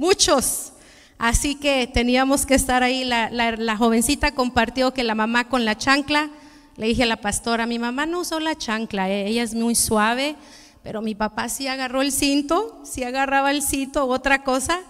muchos. 0.03 0.73
Así 1.17 1.55
que 1.55 1.87
teníamos 1.87 2.45
que 2.45 2.55
estar 2.55 2.83
ahí. 2.83 3.05
La, 3.05 3.77
jovencita 3.77 4.33
compartió 4.33 4.93
que 4.93 5.05
la 5.05 5.15
mamá 5.15 5.49
con 5.49 5.65
la 5.65 5.79
chancla, 5.79 6.29
le 6.77 6.87
dije 6.87 7.05
a 7.05 7.07
la 7.07 7.19
pastora, 7.19 7.67
mi 7.67 7.79
mamá 7.79 8.07
no 8.07 8.21
usó 8.21 8.41
la 8.41 8.57
chancla, 8.57 9.09
eh, 9.09 9.29
ella 9.29 9.43
es 9.43 9.55
muy 9.55 9.75
suave, 9.75 10.35
pero 10.83 11.03
mi 11.03 11.15
papá 11.15 11.49
sí 11.49 11.69
agarró 11.69 12.03
el 12.03 12.13
cinto, 12.13 12.81
sí 12.85 13.05
agarraba 13.05 13.51
el 13.51 13.63
cinto, 13.63 14.07
otra 14.07 14.45
cosa. 14.45 14.81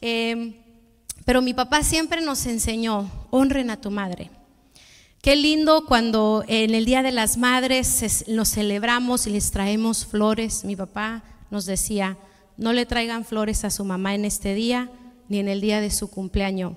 Em, 0.00 0.54
pero 1.24 1.42
mi 1.42 1.54
papá 1.54 1.82
siempre 1.82 2.20
nos 2.20 2.46
enseñó, 2.46 3.10
honren 3.30 3.70
a 3.70 3.80
tu 3.80 3.90
madre. 3.90 4.30
Qué 5.20 5.36
lindo 5.36 5.84
cuando 5.84 6.44
en 6.46 6.74
el 6.74 6.84
Día 6.84 7.02
de 7.02 7.12
las 7.12 7.36
Madres 7.36 8.24
nos 8.28 8.50
celebramos 8.50 9.26
y 9.26 9.30
les 9.30 9.50
traemos 9.50 10.06
flores. 10.06 10.64
Mi 10.64 10.76
papá 10.76 11.24
nos 11.50 11.66
decía, 11.66 12.16
no 12.56 12.72
le 12.72 12.86
traigan 12.86 13.24
flores 13.24 13.64
a 13.64 13.70
su 13.70 13.84
mamá 13.84 14.14
en 14.14 14.24
este 14.24 14.54
día 14.54 14.90
ni 15.28 15.38
en 15.38 15.48
el 15.48 15.60
día 15.60 15.80
de 15.80 15.90
su 15.90 16.08
cumpleaños. 16.08 16.74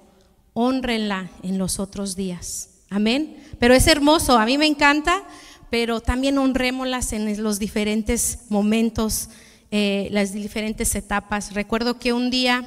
Honrenla 0.53 1.29
en 1.43 1.57
los 1.57 1.79
otros 1.79 2.15
días. 2.15 2.69
Amén. 2.89 3.37
Pero 3.59 3.73
es 3.73 3.87
hermoso, 3.87 4.37
a 4.37 4.45
mí 4.45 4.57
me 4.57 4.65
encanta, 4.65 5.23
pero 5.71 6.01
también 6.01 6.37
honrémoslas 6.37 7.13
en 7.13 7.41
los 7.41 7.57
diferentes 7.57 8.39
momentos, 8.49 9.29
eh, 9.71 10.09
las 10.11 10.33
diferentes 10.33 10.93
etapas. 10.95 11.53
Recuerdo 11.53 11.97
que 11.97 12.11
un 12.11 12.29
día, 12.29 12.65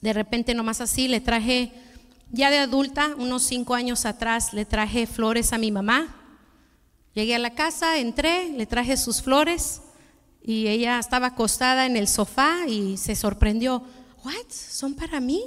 de 0.00 0.12
repente 0.12 0.54
nomás 0.54 0.80
así, 0.80 1.08
le 1.08 1.20
traje, 1.20 1.72
ya 2.30 2.50
de 2.50 2.58
adulta, 2.58 3.10
unos 3.18 3.42
cinco 3.42 3.74
años 3.74 4.06
atrás, 4.06 4.54
le 4.54 4.64
traje 4.64 5.08
flores 5.08 5.52
a 5.52 5.58
mi 5.58 5.72
mamá. 5.72 6.14
Llegué 7.12 7.34
a 7.34 7.40
la 7.40 7.56
casa, 7.56 7.98
entré, 7.98 8.50
le 8.50 8.66
traje 8.66 8.96
sus 8.96 9.20
flores 9.20 9.82
y 10.44 10.68
ella 10.68 11.00
estaba 11.00 11.26
acostada 11.26 11.86
en 11.86 11.96
el 11.96 12.06
sofá 12.06 12.68
y 12.68 12.98
se 12.98 13.16
sorprendió. 13.16 13.82
¿What? 14.24 14.48
¿Son 14.48 14.94
para 14.94 15.18
mí? 15.20 15.44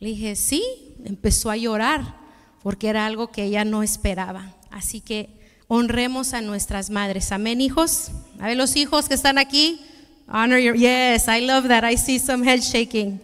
Le 0.00 0.08
dije, 0.08 0.34
sí. 0.34 0.64
Empezó 1.04 1.50
a 1.50 1.56
llorar 1.56 2.18
porque 2.64 2.88
era 2.88 3.06
algo 3.06 3.30
que 3.30 3.44
ella 3.44 3.64
no 3.64 3.84
esperaba. 3.84 4.56
Así 4.70 5.00
que 5.00 5.39
honremos 5.70 6.34
a 6.34 6.40
nuestras 6.40 6.90
madres. 6.90 7.30
Amén, 7.30 7.60
hijos. 7.60 8.10
A 8.40 8.48
ver, 8.48 8.56
los 8.56 8.74
hijos 8.74 9.08
que 9.08 9.14
están 9.14 9.38
aquí. 9.38 9.80
Honor 10.28 10.58
your. 10.58 10.74
Yes, 10.74 11.28
I 11.28 11.40
love 11.40 11.68
that. 11.68 11.84
I 11.84 11.96
see 11.96 12.18
some 12.18 12.44
head 12.44 12.60
shaking. 12.60 13.20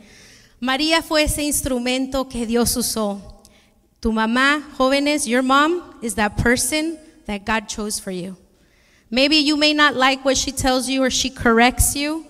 María 0.60 1.02
fue 1.02 1.24
ese 1.24 1.42
instrumento 1.42 2.28
que 2.28 2.46
Dios 2.46 2.76
usó. 2.76 3.20
Tu 4.00 4.12
mamá, 4.12 4.62
jóvenes, 4.78 5.26
your 5.26 5.42
mom 5.42 5.82
is 6.02 6.14
that 6.14 6.36
person 6.36 6.96
that 7.26 7.44
God 7.44 7.66
chose 7.68 7.98
for 7.98 8.12
you. 8.12 8.36
Maybe 9.10 9.36
you 9.36 9.56
may 9.56 9.72
not 9.72 9.96
like 9.96 10.24
what 10.24 10.36
she 10.36 10.52
tells 10.52 10.88
you 10.88 11.02
or 11.02 11.10
she 11.10 11.30
corrects 11.30 11.96
you, 11.96 12.24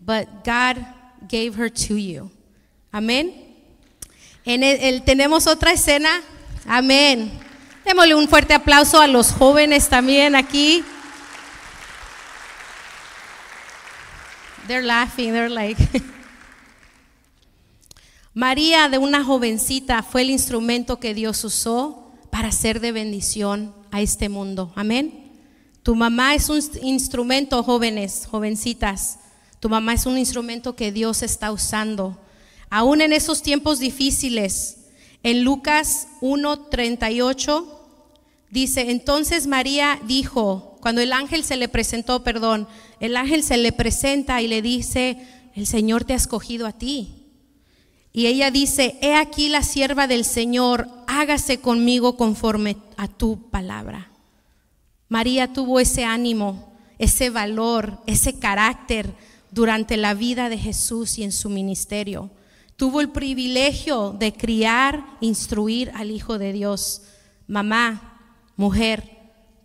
but 0.00 0.44
God 0.44 0.84
gave 1.26 1.56
her 1.56 1.68
to 1.68 1.96
you. 1.96 2.30
Amén. 2.92 3.32
En 4.46 4.62
el, 4.62 5.00
tenemos 5.00 5.48
otra 5.48 5.72
escena. 5.72 6.22
Amén. 6.66 7.30
Démosle 7.90 8.14
un 8.14 8.28
fuerte 8.28 8.54
aplauso 8.54 9.00
a 9.00 9.08
los 9.08 9.32
jóvenes 9.32 9.88
también 9.88 10.36
aquí. 10.36 10.84
They're 14.68 14.86
laughing, 14.86 15.32
they're 15.32 15.48
like. 15.48 15.76
María, 18.32 18.88
de 18.88 18.98
una 18.98 19.24
jovencita, 19.24 20.04
fue 20.04 20.22
el 20.22 20.30
instrumento 20.30 21.00
que 21.00 21.14
Dios 21.14 21.42
usó 21.42 22.12
para 22.30 22.52
ser 22.52 22.78
de 22.78 22.92
bendición 22.92 23.74
a 23.90 24.00
este 24.00 24.28
mundo. 24.28 24.72
Amén. 24.76 25.32
Tu 25.82 25.96
mamá 25.96 26.36
es 26.36 26.48
un 26.48 26.62
instrumento, 26.82 27.60
jóvenes, 27.64 28.28
jovencitas. 28.30 29.18
Tu 29.58 29.68
mamá 29.68 29.94
es 29.94 30.06
un 30.06 30.16
instrumento 30.16 30.76
que 30.76 30.92
Dios 30.92 31.24
está 31.24 31.50
usando. 31.50 32.20
Aún 32.70 33.00
en 33.00 33.12
esos 33.12 33.42
tiempos 33.42 33.80
difíciles, 33.80 34.76
en 35.24 35.42
Lucas 35.42 36.06
1:38 36.20 37.78
dice, 38.50 38.90
entonces 38.90 39.46
María 39.46 40.00
dijo, 40.06 40.76
cuando 40.80 41.00
el 41.00 41.12
ángel 41.12 41.44
se 41.44 41.56
le 41.56 41.68
presentó, 41.68 42.22
perdón, 42.24 42.68
el 43.00 43.16
ángel 43.16 43.42
se 43.42 43.56
le 43.56 43.72
presenta 43.72 44.42
y 44.42 44.48
le 44.48 44.62
dice, 44.62 45.18
el 45.54 45.66
Señor 45.66 46.04
te 46.04 46.12
ha 46.12 46.16
escogido 46.16 46.66
a 46.66 46.72
ti. 46.72 47.16
Y 48.12 48.26
ella 48.26 48.50
dice, 48.50 48.98
he 49.00 49.14
aquí 49.14 49.48
la 49.48 49.62
sierva 49.62 50.06
del 50.06 50.24
Señor, 50.24 50.88
hágase 51.06 51.60
conmigo 51.60 52.16
conforme 52.16 52.76
a 52.96 53.06
tu 53.06 53.50
palabra. 53.50 54.10
María 55.08 55.52
tuvo 55.52 55.80
ese 55.80 56.04
ánimo, 56.04 56.72
ese 56.98 57.30
valor, 57.30 57.98
ese 58.06 58.38
carácter 58.38 59.14
durante 59.50 59.96
la 59.96 60.14
vida 60.14 60.48
de 60.48 60.58
Jesús 60.58 61.18
y 61.18 61.24
en 61.24 61.32
su 61.32 61.50
ministerio. 61.50 62.30
tuvo 62.76 63.02
el 63.02 63.10
privilegio 63.10 64.16
de 64.18 64.32
criar, 64.32 65.04
instruir 65.20 65.92
al 65.94 66.10
Hijo 66.10 66.38
de 66.38 66.54
Dios. 66.54 67.02
Mamá, 67.46 68.09
mujer, 68.60 69.16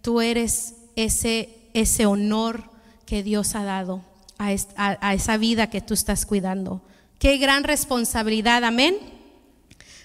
tú 0.02 0.22
eres 0.22 0.76
ese, 0.96 1.50
ese 1.74 2.06
honor 2.06 2.64
que 3.06 3.24
Dios 3.24 3.54
ha 3.54 3.66
dado 3.66 4.02
a, 4.38 4.54
esa 5.14 5.36
vida 5.36 5.70
que 5.70 5.82
tú 5.82 5.94
estás 5.94 6.26
cuidando. 6.26 6.82
Qué 7.20 7.38
gran 7.38 7.66
responsabilidad, 7.66 8.64
amén. 8.64 8.96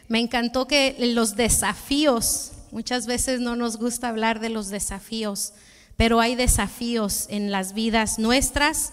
Me 0.08 0.18
encantó 0.18 0.66
que 0.66 0.96
los 0.98 1.36
desafíos, 1.36 2.50
muchas 2.72 3.06
veces 3.06 3.38
no 3.40 3.54
nos 3.54 3.76
gusta 3.76 4.08
hablar 4.08 4.40
de 4.40 4.48
los 4.48 4.70
desafíos, 4.70 5.52
pero 5.96 6.18
hay 6.18 6.34
desafíos 6.34 7.26
en 7.28 7.52
las 7.52 7.74
vidas 7.74 8.18
nuestras. 8.18 8.92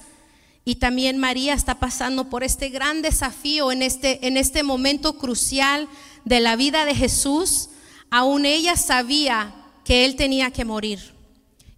Y 0.64 0.76
también 0.76 1.18
María 1.18 1.56
está 1.56 1.80
pasando 1.80 2.30
por 2.30 2.44
este 2.44 2.70
gran 2.70 3.02
desafío 3.02 3.72
en 3.72 3.82
este, 3.82 4.28
en 4.28 4.38
este 4.38 4.62
momento 4.62 5.18
crucial 5.18 5.88
de 6.24 6.40
la 6.40 6.56
vida 6.56 6.86
de 6.86 6.94
Jesús. 6.94 7.70
Aún 8.12 8.46
ella 8.46 8.76
sabía 8.76 9.56
que 9.88 10.04
él 10.04 10.18
tenía 10.18 10.52
que 10.52 10.66
morir. 10.66 11.00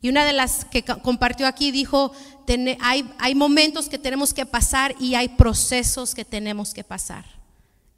Y 0.02 0.10
una 0.10 0.26
de 0.26 0.34
las 0.34 0.66
que 0.66 0.84
compartió 0.84 1.46
aquí 1.46 1.70
dijo, 1.70 2.12
hay, 2.80 3.36
momentos 3.36 3.88
que 3.88 4.00
tenemos 4.00 4.34
que 4.34 4.48
pasar 4.48 4.96
y 5.00 5.14
hay 5.14 5.30
procesos 5.30 6.16
que 6.16 6.26
tenemos 6.26 6.74
que 6.74 6.84
pasar. 6.84 7.26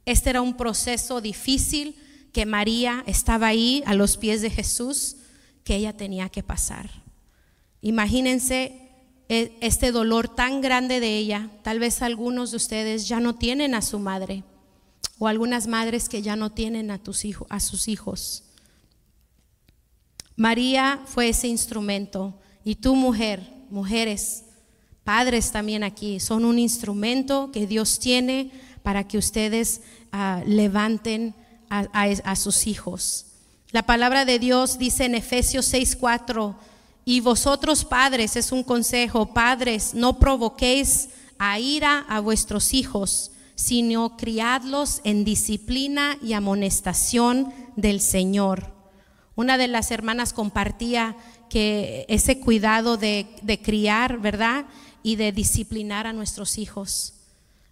Este 0.04 0.28
era 0.28 0.42
un 0.42 0.54
proceso 0.54 1.22
difícil 1.22 1.96
que 2.30 2.44
María 2.44 3.02
estaba 3.06 3.46
ahí 3.46 3.82
a 3.86 3.94
los 3.94 4.18
pies 4.18 4.42
de 4.42 4.50
Jesús, 4.50 5.16
que 5.64 5.76
ella 5.76 5.96
tenía 5.96 6.28
que 6.28 6.42
pasar. 6.42 6.90
Imagínense 7.80 8.90
e, 9.30 9.56
este 9.62 9.92
dolor 9.92 10.28
tan 10.28 10.60
grande 10.60 11.00
de 11.00 11.16
ella. 11.16 11.48
Tal 11.62 11.78
vez 11.78 12.02
algunos 12.02 12.50
de 12.50 12.58
ustedes 12.58 13.08
ya 13.08 13.18
no 13.18 13.34
tienen 13.36 13.74
a 13.74 13.80
su 13.80 13.98
madre 13.98 14.44
o 15.18 15.26
algunas 15.26 15.68
madres 15.68 16.10
que 16.10 16.20
ya 16.20 16.36
no 16.36 16.52
tienen 16.52 16.90
a 16.90 17.00
sus 17.60 17.88
hijos. 17.88 18.44
María 20.36 21.00
fue 21.06 21.28
ese 21.28 21.48
instrumento 21.48 22.34
y 22.64 22.76
tu 22.76 22.94
mujer, 22.94 23.42
mujeres, 23.70 24.44
padres 25.04 25.52
también 25.52 25.84
aquí, 25.84 26.20
son 26.20 26.44
un 26.44 26.58
instrumento 26.58 27.50
que 27.52 27.66
Dios 27.66 27.98
tiene 27.98 28.50
para 28.82 29.06
que 29.06 29.18
ustedes 29.18 29.82
ah, 30.12 30.42
levanten 30.46 31.34
a, 31.70 31.86
a, 31.92 32.36
sus 32.36 32.66
hijos. 32.66 33.26
La 33.70 33.82
palabra 33.82 34.24
de 34.24 34.38
Dios 34.38 34.78
dice 34.78 35.06
en 35.06 35.14
Efesios 35.14 35.72
6:4, 35.72 36.54
y 37.04 37.20
vosotros 37.20 37.84
padres, 37.84 38.36
es 38.36 38.52
un 38.52 38.62
consejo, 38.62 39.32
padres, 39.32 39.94
no 39.94 40.18
provoquéis 40.18 41.08
a 41.38 41.58
ira 41.58 42.04
a 42.08 42.20
vuestros 42.20 42.74
hijos, 42.74 43.32
sino 43.56 44.16
criadlos 44.16 45.00
en 45.02 45.24
disciplina 45.24 46.16
y 46.22 46.34
amonestación 46.34 47.52
del 47.74 48.00
Señor. 48.00 48.81
Una 49.34 49.56
de 49.56 49.68
las 49.68 49.90
hermanas 49.90 50.32
compartía 50.32 51.16
que 51.48 52.04
ese 52.08 52.40
cuidado 52.40 52.96
de, 52.96 53.26
criar, 53.62 54.18
¿verdad? 54.18 54.66
Y 55.02 55.16
de 55.16 55.32
disciplinar 55.32 56.06
a 56.06 56.12
nuestros 56.12 56.58
hijos. 56.58 57.14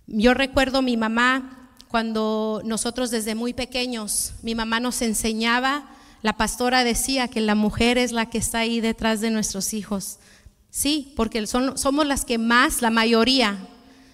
Yo 0.07 0.35
recuerdo 0.35 0.83
mi 0.83 0.97
mamá 0.97 1.71
cuando 1.89 2.63
nosotros 2.65 3.11
desde 3.11 3.35
muy 3.35 3.53
pequeños, 3.53 4.35
mi 4.43 4.55
mamá 4.55 4.81
nos 4.81 5.03
enseñaba, 5.03 5.89
la 6.23 6.37
pastora 6.37 6.85
decía 6.85 7.29
que 7.29 7.41
la 7.41 7.55
mujer 7.55 7.99
es 7.99 8.13
la 8.13 8.27
que 8.27 8.39
está 8.39 8.61
ahí 8.61 8.81
detrás 8.81 9.21
de 9.21 9.31
nuestros 9.31 9.75
hijos. 9.75 10.19
Sí, 10.71 11.13
porque 11.17 11.47
somos 11.47 12.07
las 12.07 12.25
que 12.25 12.39
más, 12.39 12.81
la 12.81 12.91
mayoría, 12.91 13.59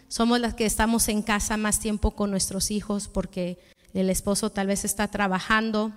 somos 0.08 0.40
las 0.40 0.54
que 0.54 0.66
estamos 0.66 1.08
en 1.08 1.22
casa 1.22 1.56
más 1.56 1.80
tiempo 1.80 2.12
con 2.12 2.30
nuestros 2.30 2.70
hijos 2.70 3.08
porque 3.08 3.58
el 3.92 4.10
esposo 4.10 4.50
tal 4.50 4.68
vez 4.68 4.84
está 4.84 5.08
trabajando 5.08 5.92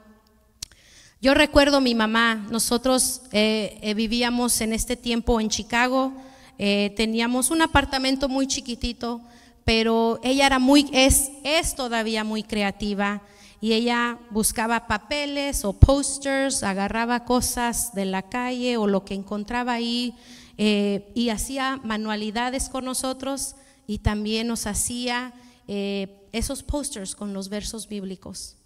yo 1.21 1.33
recuerdo 1.33 1.81
mi 1.81 1.95
mamá, 1.95 2.47
nosotros 2.49 3.23
eh, 3.33 3.77
eh, 3.81 3.93
vivíamos 3.93 4.61
en 4.61 4.71
este 4.71 4.95
tiempo 4.95 5.41
en 5.41 5.49
Chicago, 5.49 6.13
eh, 6.57 6.93
teníamos 6.95 7.51
un 7.51 7.61
apartamento 7.61 8.29
muy 8.29 8.47
chiquitito, 8.47 9.19
pero 9.65 10.21
ella 10.23 10.45
era 10.45 10.59
muy, 10.59 10.89
es, 10.93 11.31
es 11.43 11.75
todavía 11.75 12.23
muy 12.23 12.43
creativa 12.43 13.21
y 13.59 13.73
ella 13.73 14.17
buscaba 14.29 14.87
papeles 14.87 15.65
o 15.65 15.73
posters, 15.73 16.63
agarraba 16.63 17.25
cosas 17.25 17.93
de 17.93 18.05
la 18.05 18.21
calle 18.21 18.77
o 18.77 18.87
lo 18.87 19.03
que 19.03 19.13
encontraba 19.13 19.73
ahí 19.73 20.15
y 20.57 21.29
hacía 21.29 21.79
manualidades 21.83 22.67
con 22.69 22.83
nosotros 22.83 23.55
y 23.87 23.99
también 23.99 24.47
nos 24.47 24.67
hacía 24.67 25.33
esos 25.67 26.63
posters 26.63 27.15
con 27.15 27.33
los 27.33 27.47
versos 27.47 27.87
bíblicos 27.87 28.58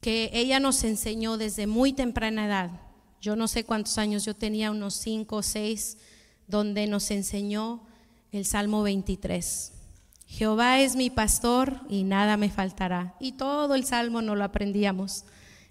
que 0.00 0.30
ella 0.32 0.60
nos 0.60 0.82
enseñó 0.84 1.36
desde 1.36 1.66
muy 1.66 1.92
temprana 1.92 2.46
edad. 2.46 2.70
Yo 3.20 3.36
no 3.36 3.48
sé 3.48 3.64
cuántos 3.64 3.98
años, 3.98 4.24
yo 4.24 4.34
tenía 4.34 4.70
unos 4.70 4.94
cinco 4.94 5.36
o 5.36 5.42
seis, 5.42 5.98
donde 6.48 6.86
nos 6.86 7.10
enseñó 7.10 7.82
el 8.32 8.44
Salmo 8.46 8.82
23. 8.82 9.72
Jehová 10.26 10.80
es 10.80 10.96
mi 10.96 11.10
pastor 11.10 11.80
y 11.88 12.04
nada 12.04 12.36
me 12.36 12.50
faltará. 12.50 13.14
Y 13.20 13.32
todo 13.32 13.74
el 13.74 13.84
Salmo 13.84 14.22
no 14.22 14.36
lo 14.36 14.44
aprendíamos. 14.44 15.24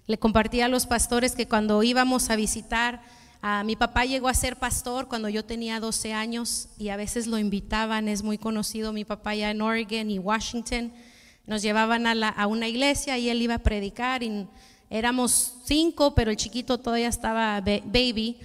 Le 0.06 0.18
compartí 0.18 0.60
a 0.60 0.68
los 0.68 0.86
pastores 0.86 1.34
que 1.34 1.48
cuando 1.48 1.82
íbamos 1.82 2.30
a 2.30 2.36
visitar, 2.36 3.02
a 3.42 3.64
mi 3.64 3.74
papá 3.74 4.04
llegó 4.04 4.28
a 4.28 4.34
ser 4.34 4.56
pastor 4.56 5.08
cuando 5.08 5.28
yo 5.28 5.44
tenía 5.44 5.80
12 5.80 6.12
años 6.12 6.68
y 6.78 6.90
a 6.90 6.96
veces 6.96 7.26
lo 7.26 7.38
invitaban, 7.38 8.06
es 8.06 8.22
muy 8.22 8.36
conocido 8.36 8.92
mi 8.92 9.04
papá 9.04 9.34
ya 9.34 9.50
en 9.50 9.62
Oregon 9.62 10.10
y 10.10 10.18
Washington 10.18 10.92
nos 11.46 11.62
llevaban 11.62 12.06
a, 12.06 12.46
una 12.46 12.68
iglesia 12.68 13.18
y 13.18 13.28
él 13.28 13.42
iba 13.42 13.54
a 13.54 13.58
predicar 13.58 14.22
y 14.22 14.46
éramos 14.88 15.54
cinco, 15.64 16.14
pero 16.14 16.30
el 16.30 16.36
chiquito 16.36 16.78
todavía 16.78 17.08
estaba 17.08 17.60
baby 17.60 18.38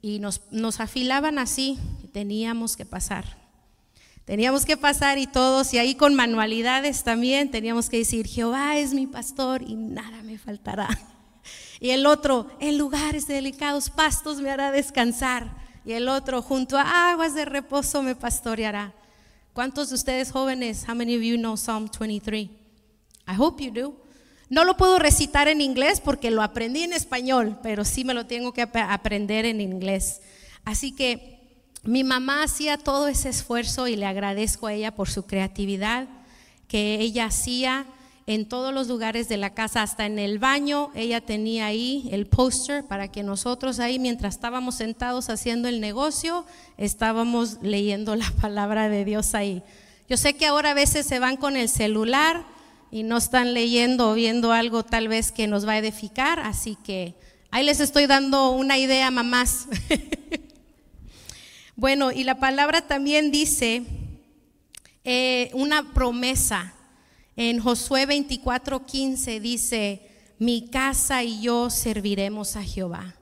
y 0.00 0.18
nos, 0.18 0.40
nos 0.50 0.80
afilaban 0.80 1.38
así, 1.38 1.78
teníamos 2.12 2.76
que 2.76 2.86
pasar. 2.86 3.24
Teníamos 4.24 4.64
que 4.64 4.76
pasar 4.76 5.18
y 5.18 5.28
todos, 5.28 5.72
y 5.72 5.78
ahí 5.78 5.94
con 5.94 6.14
manualidades 6.14 7.04
también 7.04 7.50
teníamos 7.50 7.88
que 7.88 7.98
decir, 7.98 8.26
Jehová 8.26 8.76
es 8.76 8.92
mi 8.92 9.06
pastor 9.06 9.62
y 9.62 9.76
nada 9.76 10.22
me 10.22 10.38
faltará. 10.38 10.88
Y 11.78 11.90
el 11.90 12.06
otro, 12.06 12.48
en 12.58 12.78
lugares 12.78 13.26
delicados, 13.26 13.90
pastos 13.90 14.40
me 14.40 14.50
hará 14.50 14.72
descansar. 14.72 15.54
Y 15.84 15.92
el 15.92 16.08
otro, 16.08 16.40
junto 16.40 16.78
a 16.78 17.10
aguas 17.10 17.34
de 17.34 17.44
reposo 17.44 18.02
me 18.02 18.14
pastoreará. 18.14 18.94
¿Cuántos 19.56 19.88
de 19.88 19.94
ustedes 19.94 20.32
jóvenes, 20.32 20.84
how 20.86 20.94
many 20.94 21.16
of 21.16 21.22
you 21.22 21.38
know 21.38 21.56
Psalm 21.56 21.88
23? 21.88 22.50
I 23.26 23.34
hope 23.38 23.64
you 23.64 23.70
do. 23.72 23.96
No 24.50 24.66
lo 24.66 24.76
puedo 24.76 24.98
recitar 24.98 25.48
en 25.48 25.62
inglés 25.62 26.02
porque 26.02 26.30
lo 26.30 26.42
aprendí 26.42 26.82
en 26.82 26.92
español, 26.92 27.58
pero 27.62 27.82
sí 27.86 28.04
me 28.04 28.12
lo 28.12 28.26
tengo 28.26 28.52
que 28.52 28.60
aprender 28.60 29.46
en 29.46 29.62
inglés. 29.62 30.20
Así 30.66 30.92
que 30.92 31.40
mi 31.84 32.04
mamá 32.04 32.42
hacía 32.42 32.76
todo 32.76 33.08
ese 33.08 33.30
esfuerzo 33.30 33.88
y 33.88 33.96
le 33.96 34.04
agradezco 34.04 34.66
a 34.66 34.74
ella 34.74 34.94
por 34.94 35.08
su 35.08 35.24
creatividad 35.24 36.06
que 36.68 37.00
ella 37.00 37.24
hacía 37.24 37.86
en 38.26 38.48
todos 38.48 38.74
los 38.74 38.88
lugares 38.88 39.28
de 39.28 39.36
la 39.36 39.54
casa, 39.54 39.82
hasta 39.82 40.04
en 40.04 40.18
el 40.18 40.40
baño, 40.40 40.90
ella 40.96 41.20
tenía 41.20 41.66
ahí 41.66 42.08
el 42.10 42.26
póster 42.26 42.84
para 42.84 43.06
que 43.08 43.22
nosotros 43.22 43.78
ahí, 43.78 44.00
mientras 44.00 44.34
estábamos 44.34 44.74
sentados 44.74 45.30
haciendo 45.30 45.68
el 45.68 45.80
negocio, 45.80 46.44
estábamos 46.76 47.58
leyendo 47.62 48.16
la 48.16 48.28
palabra 48.40 48.88
de 48.88 49.04
Dios 49.04 49.34
ahí. 49.34 49.62
Yo 50.08 50.16
sé 50.16 50.34
que 50.34 50.46
ahora 50.46 50.72
a 50.72 50.74
veces 50.74 51.06
se 51.06 51.20
van 51.20 51.36
con 51.36 51.56
el 51.56 51.68
celular 51.68 52.44
y 52.90 53.04
no 53.04 53.16
están 53.16 53.54
leyendo 53.54 54.10
o 54.10 54.14
viendo 54.14 54.52
algo 54.52 54.84
tal 54.84 55.06
vez 55.06 55.30
que 55.30 55.46
nos 55.46 55.66
va 55.66 55.72
a 55.72 55.78
edificar, 55.78 56.40
así 56.40 56.76
que 56.84 57.14
ahí 57.52 57.64
les 57.64 57.78
estoy 57.78 58.06
dando 58.06 58.50
una 58.50 58.76
idea, 58.76 59.08
mamás. 59.12 59.68
bueno, 61.76 62.10
y 62.10 62.24
la 62.24 62.40
palabra 62.40 62.88
también 62.88 63.30
dice 63.30 63.84
eh, 65.04 65.50
una 65.54 65.92
promesa 65.92 66.75
en 67.36 67.60
Josué 67.60 68.06
24:15 68.06 69.40
dice, 69.40 70.02
mi 70.38 70.68
casa 70.68 71.22
y 71.22 71.40
yo 71.40 71.70
serviremos 71.70 72.56
a 72.56 72.62
Jehová. 72.62 73.14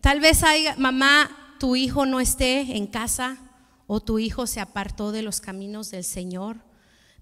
Tal 0.00 0.20
vez 0.20 0.42
haya, 0.42 0.74
mamá, 0.76 1.56
tu 1.58 1.76
hijo 1.76 2.06
no 2.06 2.20
esté 2.20 2.76
en 2.76 2.86
casa 2.86 3.38
o 3.86 4.00
tu 4.00 4.18
hijo 4.18 4.46
se 4.46 4.60
apartó 4.60 5.12
de 5.12 5.22
los 5.22 5.40
caminos 5.40 5.90
del 5.90 6.04
Señor, 6.04 6.56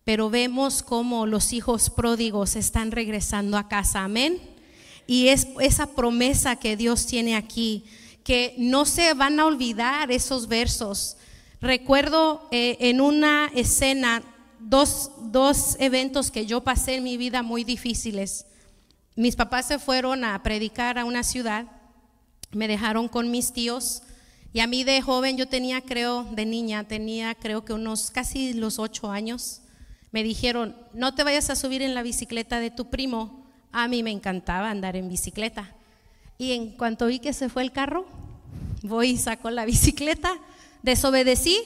pero 0.05 0.31
vemos 0.31 0.83
cómo 0.83 1.27
los 1.27 1.53
hijos 1.53 1.91
pródigos 1.91 2.55
están 2.55 2.91
regresando 2.91 3.57
a 3.57 3.69
casa. 3.69 4.05
Amén. 4.05 4.41
Y 5.07 5.29
es 5.29 5.49
esa 5.61 5.95
promesa 5.95 6.57
que 6.57 6.77
Dios 6.77 7.07
tiene 7.07 7.37
aquí, 7.37 7.85
que 8.25 8.55
no 8.59 8.85
se 8.85 9.15
van 9.15 9.39
a 9.41 9.47
olvidar 9.47 10.11
esos 10.11 10.49
versos. 10.49 11.17
Recuerdo 11.61 12.49
eh, 12.51 12.77
en 12.81 13.01
una 13.01 13.51
escena 13.55 14.23
dos, 14.69 15.11
dos 15.31 15.77
eventos 15.79 16.31
que 16.31 16.45
yo 16.45 16.63
pasé 16.63 16.97
en 16.97 17.05
mi 17.05 17.17
vida 17.17 17.43
muy 17.43 17.65
difíciles. 17.65 18.47
Mis 19.15 19.37
papás 19.37 19.67
se 19.67 19.79
fueron 19.79 20.25
a 20.25 20.43
predicar 20.43 20.99
a 20.99 21.05
una 21.05 21.23
ciudad, 21.23 21.67
me 22.51 22.69
dejaron 22.69 23.09
con 23.09 23.31
mis 23.31 23.53
tíos 23.53 24.03
y 24.53 24.61
a 24.61 24.67
mí 24.67 24.85
de 24.85 25.01
joven 25.03 25.37
yo 25.37 25.47
tenía, 25.47 25.81
creo, 25.81 26.25
de 26.33 26.47
niña, 26.47 26.85
tenía 26.85 27.35
creo 27.35 27.65
que 27.65 27.73
unos 27.73 28.11
casi 28.11 28.55
los 28.55 28.79
ocho 28.79 29.11
años. 29.11 29.63
me 30.13 30.23
dijeron, 30.23 30.75
no 30.95 31.15
te 31.15 31.25
vayas 31.25 31.51
a 31.51 31.57
subir 31.57 31.83
en 31.83 31.95
la 31.95 32.03
bicicleta 32.03 32.59
de 32.59 32.71
tu 32.71 32.89
primo. 32.89 33.45
A 33.71 33.87
mí 33.87 34.03
me 34.03 34.11
encantaba 34.11 34.71
andar 34.71 34.97
en 34.97 35.11
bicicleta. 35.11 35.75
Y 36.39 36.53
en 36.53 36.71
cuanto 36.71 37.07
vi 37.07 37.19
que 37.19 37.35
se 37.35 37.51
fue 37.51 37.63
el 37.63 37.73
carro, 37.73 38.07
voy 38.83 39.11
y 39.11 39.17
saco 39.19 39.51
la 39.51 39.67
bicicleta, 39.67 40.33
desobedecí 40.83 41.59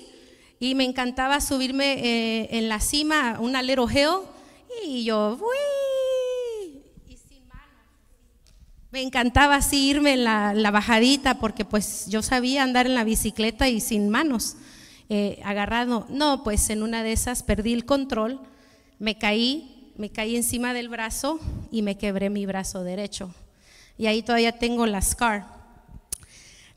y 0.62 0.74
me 0.74 0.84
encantaba 0.84 1.40
subirme 1.40 1.94
eh, 1.94 2.48
en 2.58 2.68
la 2.68 2.80
cima, 2.80 3.38
una 3.40 3.62
little 3.62 3.86
hill, 3.90 4.26
y 4.86 5.04
yo, 5.04 5.38
uy, 5.40 6.82
y 7.08 7.16
sin 7.16 7.48
manos. 7.48 7.86
Me 8.90 9.00
encantaba 9.00 9.56
así 9.56 9.88
irme 9.88 10.12
en 10.12 10.24
la, 10.24 10.52
la, 10.52 10.70
bajadita 10.70 11.38
porque 11.38 11.64
pues 11.64 12.06
yo 12.08 12.20
sabía 12.20 12.62
andar 12.62 12.84
en 12.84 12.94
la 12.94 13.04
bicicleta 13.04 13.70
y 13.70 13.80
sin 13.80 14.10
manos, 14.10 14.56
eh, 15.08 15.40
agarrado. 15.44 16.06
No, 16.10 16.44
pues 16.44 16.68
en 16.68 16.82
una 16.82 17.02
de 17.02 17.12
esas 17.12 17.42
perdí 17.42 17.72
el 17.72 17.86
control, 17.86 18.38
me 18.98 19.16
caí, 19.16 19.92
me 19.96 20.10
caí 20.10 20.36
encima 20.36 20.74
del 20.74 20.90
brazo 20.90 21.40
y 21.72 21.80
me 21.80 21.96
quebré 21.96 22.28
mi 22.28 22.44
brazo 22.44 22.84
derecho. 22.84 23.34
Y 23.96 24.08
ahí 24.08 24.22
todavía 24.22 24.52
tengo 24.58 24.86
la 24.86 25.00
scar. 25.00 25.59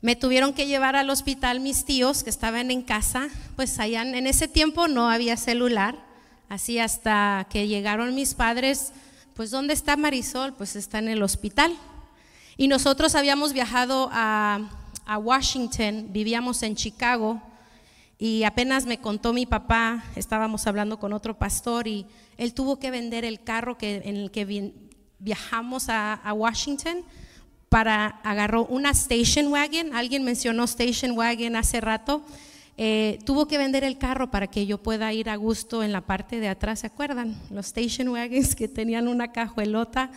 Me 0.04 0.16
tuvieron 0.16 0.52
que 0.52 0.66
llevar 0.66 0.96
al 0.96 1.08
hospital 1.08 1.60
mis 1.60 1.86
tíos 1.86 2.22
que 2.24 2.28
estaban 2.28 2.70
en 2.70 2.82
casa, 2.82 3.30
pues 3.56 3.78
allá 3.78 4.02
en 4.02 4.26
ese 4.26 4.48
tiempo 4.48 4.86
no 4.86 5.08
había 5.08 5.38
celular, 5.38 5.96
así 6.50 6.78
hasta 6.78 7.46
que 7.48 7.68
llegaron 7.68 8.14
mis 8.14 8.34
padres, 8.34 8.92
pues 9.32 9.50
¿dónde 9.50 9.72
está 9.72 9.96
Marisol? 9.96 10.52
Pues 10.52 10.76
está 10.76 10.98
en 10.98 11.08
el 11.08 11.22
hospital. 11.22 11.74
Y 12.58 12.68
nosotros 12.68 13.14
habíamos 13.14 13.54
viajado 13.54 14.10
a, 14.12 14.68
Washington, 15.22 16.08
vivíamos 16.10 16.62
en 16.62 16.76
Chicago 16.76 17.40
y 18.18 18.42
apenas 18.42 18.84
me 18.84 18.98
contó 18.98 19.32
mi 19.32 19.46
papá, 19.46 20.04
estábamos 20.16 20.66
hablando 20.66 20.98
con 20.98 21.14
otro 21.14 21.38
pastor 21.38 21.88
y 21.88 22.04
él 22.36 22.52
tuvo 22.52 22.78
que 22.78 22.90
vender 22.90 23.24
el 23.24 23.42
carro 23.42 23.78
que, 23.78 24.02
en 24.04 24.16
el 24.16 24.30
que 24.30 24.74
viajamos 25.18 25.88
a 25.88 26.30
Washington 26.34 27.06
para, 27.74 28.20
agarró 28.22 28.66
una 28.66 28.90
station 28.90 29.50
wagon, 29.50 29.96
alguien 29.96 30.22
mencionó 30.22 30.62
station 30.62 31.18
wagon 31.18 31.56
hace 31.56 31.80
rato, 31.80 32.22
eh, 32.76 33.18
tuvo 33.26 33.48
que 33.48 33.58
vender 33.58 33.82
el 33.82 33.98
carro 33.98 34.30
para 34.30 34.46
que 34.46 34.64
yo 34.64 34.78
pueda 34.78 35.12
ir 35.12 35.28
a 35.28 35.34
gusto 35.34 35.82
en 35.82 35.90
la 35.90 36.00
parte 36.00 36.38
de 36.38 36.46
atrás, 36.46 36.78
¿se 36.78 36.86
acuerdan? 36.86 37.36
Los 37.50 37.66
station 37.66 38.10
wagons 38.10 38.54
que 38.54 38.68
tenían 38.68 39.08
una 39.08 39.32
cajuelota. 39.32 40.08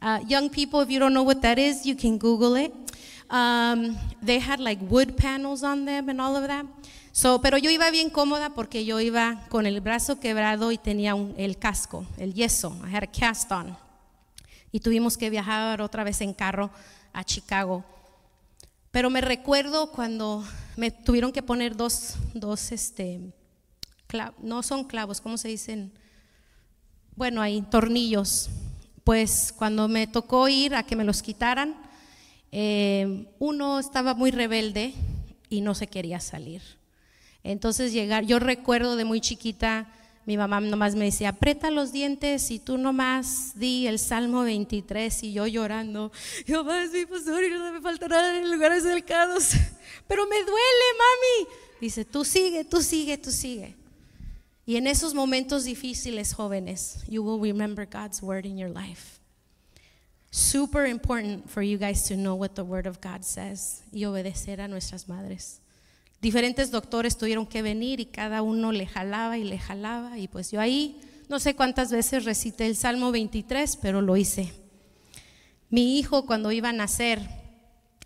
Uh, 0.00 0.24
young 0.28 0.48
people, 0.50 0.84
if 0.84 0.88
you 0.88 1.00
don't 1.00 1.12
know 1.12 1.24
what 1.24 1.40
that 1.40 1.58
is, 1.58 1.82
you 1.84 1.96
can 1.96 2.16
Google 2.16 2.56
it. 2.56 2.72
Um, 3.28 3.96
they 4.24 4.38
had 4.38 4.60
like 4.60 4.80
wood 4.88 5.16
panels 5.16 5.64
on 5.64 5.86
them 5.86 6.10
and 6.10 6.20
all 6.20 6.36
of 6.36 6.46
that. 6.46 6.64
So, 7.10 7.40
pero 7.40 7.58
yo 7.58 7.70
iba 7.70 7.90
bien 7.90 8.10
cómoda 8.10 8.50
porque 8.50 8.84
yo 8.84 9.00
iba 9.00 9.48
con 9.48 9.66
el 9.66 9.80
brazo 9.80 10.20
quebrado 10.20 10.70
y 10.70 10.78
tenía 10.78 11.16
un, 11.16 11.34
el 11.36 11.58
casco, 11.58 12.06
el 12.18 12.34
yeso. 12.34 12.80
I 12.84 12.94
had 12.94 13.02
a 13.02 13.08
cast 13.08 13.50
on. 13.50 13.76
Y 14.70 14.78
tuvimos 14.78 15.18
que 15.18 15.28
viajar 15.28 15.80
otra 15.82 16.04
vez 16.04 16.20
en 16.20 16.32
carro 16.32 16.70
a 17.12 17.24
Chicago. 17.24 17.84
Pero 18.90 19.10
me 19.10 19.20
recuerdo 19.20 19.92
cuando 19.92 20.44
me 20.76 20.90
tuvieron 20.90 21.32
que 21.32 21.42
poner 21.42 21.76
dos, 21.76 22.16
dos 22.34 22.72
este, 22.72 23.20
no 24.42 24.62
son 24.62 24.84
clavos, 24.84 25.20
¿cómo 25.20 25.38
se 25.38 25.48
dicen? 25.48 25.92
Bueno, 27.14 27.40
hay 27.42 27.62
tornillos. 27.62 28.50
Pues 29.04 29.54
cuando 29.56 29.88
me 29.88 30.06
tocó 30.06 30.48
ir 30.48 30.74
a 30.74 30.82
que 30.82 30.96
me 30.96 31.04
los 31.04 31.22
quitaran, 31.22 31.76
eh, 32.52 33.26
uno 33.38 33.78
estaba 33.78 34.14
muy 34.14 34.30
rebelde 34.30 34.94
y 35.48 35.60
no 35.60 35.74
se 35.74 35.86
quería 35.86 36.20
salir. 36.20 36.62
Entonces 37.42 37.92
llegar, 37.92 38.24
yo 38.24 38.38
recuerdo 38.38 38.96
de 38.96 39.04
muy 39.04 39.20
chiquita 39.20 39.88
mi 40.30 40.36
mamá 40.36 40.60
nomás 40.60 40.94
me 40.94 41.06
decía, 41.06 41.30
aprieta 41.30 41.72
los 41.72 41.90
dientes 41.90 42.52
y 42.52 42.60
tú 42.60 42.78
nomás 42.78 43.58
di 43.58 43.88
el 43.88 43.98
Salmo 43.98 44.44
23 44.44 45.24
y 45.24 45.32
yo 45.32 45.44
llorando, 45.48 46.12
es 46.46 46.92
mi 46.92 47.04
pastor 47.04 47.42
y 47.42 47.50
no 47.50 47.72
me 47.72 47.80
faltará 47.80 48.38
en 48.38 48.48
lugares 48.48 48.84
cercanos, 48.84 49.54
pero 50.06 50.28
me 50.28 50.36
duele, 50.36 50.86
mami. 51.00 51.48
Dice, 51.80 52.04
tú 52.04 52.24
sigue, 52.24 52.64
tú 52.64 52.80
sigue, 52.80 53.18
tú 53.18 53.32
sigue. 53.32 53.74
Y 54.64 54.76
en 54.76 54.86
esos 54.86 55.14
momentos 55.14 55.64
difíciles, 55.64 56.32
jóvenes, 56.32 57.04
you 57.08 57.24
will 57.24 57.40
remember 57.40 57.84
God's 57.84 58.22
word 58.22 58.46
in 58.46 58.56
your 58.56 58.70
life. 58.70 59.18
Super 60.30 60.86
important 60.86 61.50
for 61.50 61.60
you 61.60 61.76
guys 61.76 62.04
to 62.04 62.14
know 62.14 62.36
what 62.36 62.54
the 62.54 62.62
word 62.62 62.86
of 62.86 63.00
God 63.00 63.24
says 63.24 63.82
y 63.90 64.04
obedecer 64.04 64.60
a 64.60 64.68
nuestras 64.68 65.08
madres 65.08 65.60
diferentes 66.20 66.70
doctores 66.70 67.16
tuvieron 67.16 67.46
que 67.46 67.62
venir 67.62 68.00
y 68.00 68.06
cada 68.06 68.42
uno 68.42 68.72
le 68.72 68.86
jalaba 68.86 69.38
y 69.38 69.44
le 69.44 69.58
jalaba 69.58 70.18
y 70.18 70.28
pues 70.28 70.50
yo 70.50 70.60
ahí 70.60 71.00
no 71.28 71.38
sé 71.38 71.54
cuántas 71.54 71.92
veces 71.92 72.24
recité 72.24 72.66
el 72.66 72.74
Salmo 72.74 73.12
23, 73.12 73.76
pero 73.76 74.02
lo 74.02 74.16
hice. 74.16 74.52
Mi 75.68 75.96
hijo 75.96 76.26
cuando 76.26 76.50
iba 76.50 76.70
a 76.70 76.72
nacer, 76.72 77.20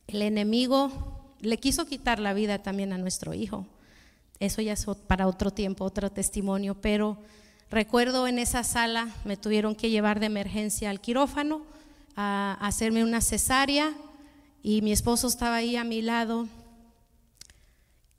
el 0.06 0.20
enemigo 0.20 1.32
le 1.40 1.56
quiso 1.56 1.86
quitar 1.86 2.18
la 2.18 2.34
vida 2.34 2.62
también 2.62 2.92
a 2.92 2.98
nuestro 2.98 3.32
hijo. 3.32 3.66
Eso 4.40 4.60
ya 4.60 4.74
es 4.74 4.84
para 5.06 5.26
otro 5.26 5.50
tiempo, 5.50 5.84
otro 5.84 6.10
testimonio, 6.10 6.74
pero 6.74 7.16
recuerdo 7.70 8.28
en 8.28 8.38
esa 8.38 8.62
sala 8.62 9.08
me 9.24 9.38
tuvieron 9.38 9.74
que 9.74 9.88
llevar 9.88 10.20
de 10.20 10.26
emergencia 10.26 10.90
al 10.90 11.00
quirófano 11.00 11.62
a 12.16 12.58
hacerme 12.60 13.02
una 13.02 13.22
cesárea 13.22 13.94
y 14.62 14.82
mi 14.82 14.92
esposo 14.92 15.28
estaba 15.28 15.56
ahí 15.56 15.76
a 15.76 15.84
mi 15.84 16.02
lado 16.02 16.46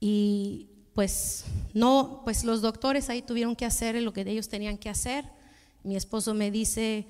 y 0.08 0.68
pues 0.94 1.46
no, 1.74 2.22
pues 2.24 2.44
los 2.44 2.62
doctores 2.62 3.10
ahí 3.10 3.24
tuvieron 3.24 3.56
que 3.56 3.66
hacer 3.66 4.00
lo 4.04 4.14
que 4.14 4.22
ellos 4.22 4.50
tenían 4.50 4.78
que 4.78 4.88
hacer. 4.88 5.26
Mi 5.82 5.96
esposo 5.96 6.36
me 6.36 6.52
dice, 6.52 7.08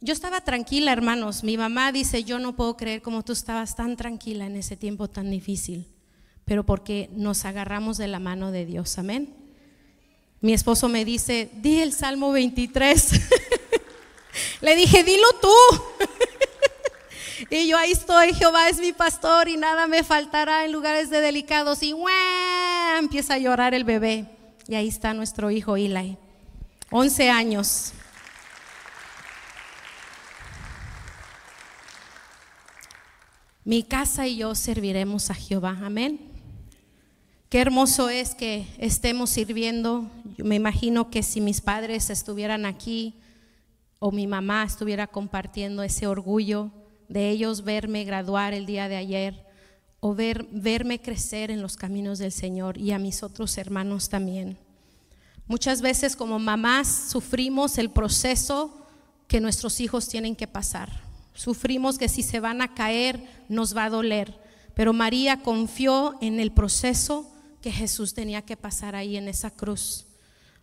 yo 0.00 0.14
estaba 0.14 0.40
tranquila, 0.40 0.94
hermanos. 0.94 1.44
Mi 1.44 1.58
mamá 1.58 1.92
dice, 1.92 2.24
yo 2.24 2.38
no 2.38 2.56
puedo 2.56 2.78
creer 2.78 3.02
cómo 3.02 3.22
tú 3.22 3.32
estabas 3.34 3.76
tan 3.76 3.98
tranquila 3.98 4.46
en 4.46 4.56
ese 4.56 4.78
tiempo 4.78 5.10
tan 5.10 5.30
difícil, 5.30 5.86
pero 6.46 6.64
porque 6.64 7.10
nos 7.12 7.44
agarramos 7.44 7.98
de 7.98 8.08
la 8.08 8.18
mano 8.18 8.50
de 8.50 8.64
Dios, 8.64 8.96
amén. 8.96 9.36
Mi 10.40 10.54
esposo 10.54 10.88
me 10.88 11.04
dice, 11.04 11.50
di 11.56 11.80
el 11.80 11.92
Salmo 11.92 12.32
23. 12.32 13.10
Le 14.62 14.74
dije, 14.74 15.04
dilo 15.04 15.26
tú. 15.38 15.52
Y 17.50 17.68
yo 17.68 17.76
ahí 17.76 17.92
estoy, 17.92 18.34
Jehová 18.34 18.68
es 18.68 18.78
mi 18.78 18.92
pastor 18.92 19.48
y 19.48 19.56
nada 19.56 19.86
me 19.86 20.04
faltará 20.04 20.64
en 20.64 20.72
lugares 20.72 21.10
de 21.10 21.20
delicados. 21.20 21.82
Y 21.82 21.94
empieza 22.98 23.34
a 23.34 23.38
llorar 23.38 23.74
el 23.74 23.84
bebé. 23.84 24.26
Y 24.68 24.74
ahí 24.74 24.88
está 24.88 25.12
nuestro 25.12 25.50
hijo 25.50 25.76
Eli, 25.76 26.16
11 26.90 27.30
años. 27.30 27.92
Mi 33.64 33.82
casa 33.82 34.26
y 34.26 34.36
yo 34.36 34.54
serviremos 34.54 35.30
a 35.30 35.34
Jehová. 35.34 35.78
Amén. 35.82 36.20
Qué 37.48 37.60
hermoso 37.60 38.08
es 38.08 38.34
que 38.34 38.66
estemos 38.78 39.30
sirviendo. 39.30 40.10
Me 40.38 40.56
imagino 40.56 41.10
que 41.10 41.22
si 41.22 41.40
mis 41.40 41.60
padres 41.60 42.10
estuvieran 42.10 42.66
aquí 42.66 43.14
o 43.98 44.10
mi 44.10 44.26
mamá 44.26 44.64
estuviera 44.64 45.06
compartiendo 45.06 45.82
ese 45.82 46.06
orgullo 46.06 46.70
de 47.12 47.28
ellos 47.28 47.62
verme 47.62 48.04
graduar 48.04 48.54
el 48.54 48.64
día 48.64 48.88
de 48.88 48.96
ayer 48.96 49.44
o 50.00 50.14
ver, 50.14 50.48
verme 50.50 51.00
crecer 51.00 51.50
en 51.50 51.60
los 51.60 51.76
caminos 51.76 52.18
del 52.18 52.32
Señor 52.32 52.78
y 52.78 52.92
a 52.92 52.98
mis 52.98 53.22
otros 53.22 53.58
hermanos 53.58 54.08
también. 54.08 54.56
Muchas 55.46 55.82
veces 55.82 56.16
como 56.16 56.38
mamás 56.38 57.10
sufrimos 57.10 57.76
el 57.76 57.90
proceso 57.90 58.86
que 59.28 59.40
nuestros 59.40 59.78
hijos 59.80 60.08
tienen 60.08 60.34
que 60.34 60.46
pasar. 60.46 61.02
Sufrimos 61.34 61.98
que 61.98 62.08
si 62.08 62.22
se 62.22 62.40
van 62.40 62.62
a 62.62 62.74
caer 62.74 63.22
nos 63.50 63.76
va 63.76 63.84
a 63.84 63.90
doler. 63.90 64.40
Pero 64.74 64.94
María 64.94 65.42
confió 65.42 66.16
en 66.22 66.40
el 66.40 66.50
proceso 66.50 67.30
que 67.60 67.70
Jesús 67.70 68.14
tenía 68.14 68.40
que 68.40 68.56
pasar 68.56 68.94
ahí 68.94 69.18
en 69.18 69.28
esa 69.28 69.50
cruz. 69.50 70.06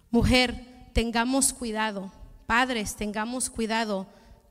Mujer, 0.09 0.89
tengamos 0.93 1.53
cuidado. 1.53 2.11
Padres, 2.47 2.95
tengamos 2.95 3.51
cuidado 3.51 4.07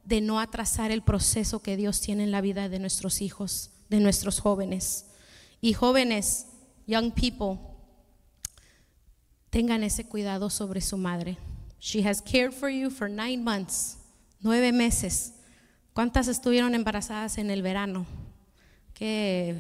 de 0.09 0.23
no 0.23 0.41
atrasar 0.41 0.91
el 0.91 1.03
proceso 1.03 1.61
que 1.61 1.77
Dios 1.77 2.01
tiene 2.01 2.25
en 2.25 2.31
la 2.31 2.41
vida 2.41 2.71
de 2.71 2.79
nuestros 2.79 3.21
hijos, 3.21 3.71
de 3.91 4.01
nuestros 4.01 4.41
jóvenes. 4.41 5.05
Y 5.61 5.75
jóvenes, 5.75 6.47
young 6.87 7.13
people, 7.13 7.59
tengan 9.51 9.83
ese 9.83 10.05
cuidado 10.05 10.49
sobre 10.49 10.81
su 10.81 10.97
madre. 10.97 11.37
She 11.79 12.09
has 12.09 12.23
cared 12.23 12.53
for 12.53 12.71
you 12.71 12.89
for 12.89 13.11
nine 13.11 13.45
months, 13.45 13.99
nueve 14.41 14.73
meses. 14.73 15.35
¿Cuántas 15.93 16.27
estuvieron 16.27 16.75
embarazadas 16.75 17.37
en 17.37 17.51
el 17.51 17.61
verano? 17.61 18.07
Que 18.95 19.57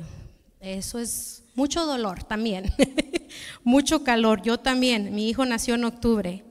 eso 0.61 0.99
es 0.99 1.43
mucho 1.57 1.85
dolor 1.85 2.25
también, 2.25 2.73
mucho 3.65 4.03
calor. 4.03 4.41
Yo 4.41 4.59
también, 4.59 5.15
mi 5.15 5.29
hijo 5.29 5.45
nació 5.45 5.75
en 5.75 5.85
octubre. 5.85 6.43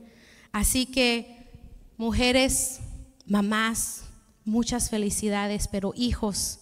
Así 0.52 0.86
que, 0.86 1.48
mujeres, 1.96 2.80
Mamás, 3.28 4.04
muchas 4.46 4.88
felicidades, 4.88 5.68
pero 5.68 5.92
hijos, 5.94 6.60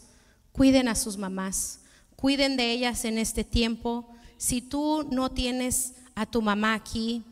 cuiden 0.50 0.88
a 0.88 0.96
sus 0.96 1.16
mamás, 1.16 1.81
cuiden 2.16 2.57
de 2.57 2.72
ellas 2.72 3.05
en 3.05 3.18
este 3.18 3.44
tiempo. 3.44 4.09
Si 4.37 4.61
tú 4.61 5.07
no 5.12 5.31
tienes 5.31 5.94
a 6.16 6.26
tu 6.26 6.42
mamá 6.42 6.74
aquí, 6.74 7.22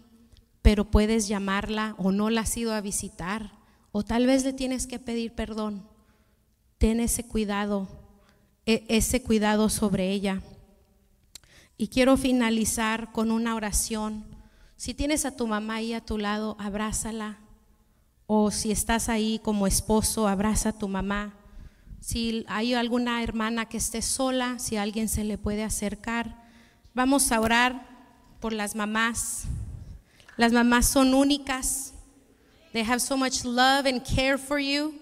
pero 0.62 0.84
puedes 0.84 1.26
llamarla 1.26 1.96
o 1.98 2.12
no 2.12 2.30
la 2.30 2.42
has 2.42 2.56
ido 2.56 2.72
a 2.72 2.80
visitar, 2.80 3.50
o 3.90 4.04
tal 4.04 4.26
vez 4.26 4.44
le 4.44 4.52
tienes 4.52 4.86
que 4.86 5.00
pedir 5.00 5.32
perdón. 5.32 5.84
Ten 6.78 7.00
ese 7.00 7.24
cuidado, 7.24 7.88
e, 8.66 8.84
ese 8.88 9.20
cuidado 9.20 9.68
sobre 9.68 10.12
ella. 10.12 10.42
Y 11.76 11.88
quiero 11.88 12.16
finalizar 12.16 13.10
con 13.10 13.32
una 13.32 13.56
oración. 13.56 14.24
Si 14.76 14.94
tienes 14.94 15.24
a 15.24 15.36
tu 15.36 15.48
mamá 15.48 15.76
ahí 15.76 15.92
a 15.92 16.04
tu 16.04 16.18
lado, 16.18 16.56
abrázala. 16.60 17.43
O 18.26 18.50
si 18.50 18.70
estás 18.70 19.08
ahí 19.08 19.38
como 19.42 19.66
esposo, 19.66 20.26
abraza 20.26 20.70
a 20.70 20.78
tu 20.78 20.88
mamá. 20.88 21.34
Si 22.00 22.44
hay 22.48 22.74
alguna 22.74 23.22
hermana 23.22 23.66
que 23.66 23.76
esté 23.76 24.02
sola, 24.02 24.58
si 24.58 24.76
alguien 24.76 25.08
se 25.08 25.24
le 25.24 25.38
puede 25.38 25.62
acercar, 25.62 26.42
vamos 26.94 27.32
a 27.32 27.40
orar 27.40 27.86
por 28.40 28.52
las 28.52 28.74
mamás. 28.74 29.44
Las 30.36 30.52
mamás 30.52 30.86
son 30.86 31.14
únicas. 31.14 31.92
They 32.72 32.82
have 32.82 33.00
so 33.00 33.16
much 33.16 33.44
love 33.44 33.86
and 33.86 34.02
care 34.02 34.36
for 34.36 34.58
you. 34.58 34.94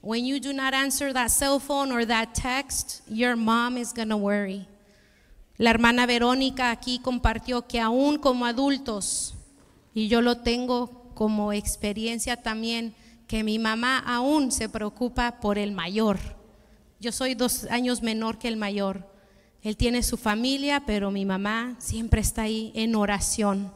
When 0.00 0.24
you 0.24 0.38
do 0.38 0.52
not 0.52 0.74
answer 0.74 1.12
that 1.12 1.30
cell 1.30 1.58
phone 1.58 1.90
or 1.90 2.06
that 2.06 2.34
text, 2.34 3.02
your 3.08 3.34
mom 3.36 3.76
is 3.76 3.92
going 3.92 4.10
to 4.10 4.16
worry. 4.16 4.68
La 5.58 5.70
hermana 5.70 6.06
Verónica 6.06 6.70
aquí 6.70 7.00
compartió 7.00 7.66
que 7.66 7.80
aún 7.80 8.18
como 8.18 8.46
adultos, 8.46 9.34
y 9.92 10.06
yo 10.06 10.20
lo 10.20 10.38
tengo 10.38 11.07
como 11.18 11.52
experiencia 11.52 12.36
también, 12.36 12.94
que 13.26 13.42
mi 13.42 13.58
mamá 13.58 13.98
aún 13.98 14.52
se 14.52 14.68
preocupa 14.68 15.40
por 15.40 15.58
el 15.58 15.72
mayor. 15.72 16.16
Yo 17.00 17.10
soy 17.10 17.34
dos 17.34 17.64
años 17.72 18.04
menor 18.04 18.38
que 18.38 18.46
el 18.46 18.56
mayor. 18.56 19.12
Él 19.60 19.76
tiene 19.76 20.04
su 20.04 20.16
familia, 20.16 20.84
pero 20.86 21.10
mi 21.10 21.24
mamá 21.24 21.74
siempre 21.80 22.20
está 22.20 22.42
ahí 22.42 22.70
en 22.76 22.94
oración. 22.94 23.74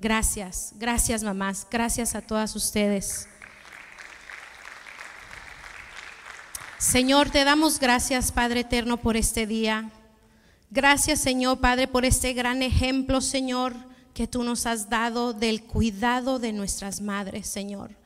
Gracias, 0.00 0.72
gracias 0.78 1.22
mamás, 1.22 1.66
gracias 1.70 2.14
a 2.14 2.22
todas 2.22 2.56
ustedes. 2.56 3.28
Señor, 6.78 7.28
te 7.28 7.44
damos 7.44 7.78
gracias, 7.78 8.32
Padre 8.32 8.60
eterno, 8.60 8.96
por 8.96 9.18
este 9.18 9.46
día. 9.46 9.90
Gracias, 10.70 11.20
Señor, 11.20 11.60
Padre, 11.60 11.86
por 11.86 12.06
este 12.06 12.32
gran 12.32 12.62
ejemplo, 12.62 13.20
Señor, 13.20 13.91
que 14.14 14.26
tú 14.26 14.42
nos 14.44 14.66
has 14.66 14.90
dado 14.90 15.32
del 15.32 15.64
cuidado 15.64 16.38
de 16.38 16.52
nuestras 16.52 17.00
madres, 17.00 17.46
Señor. 17.46 17.96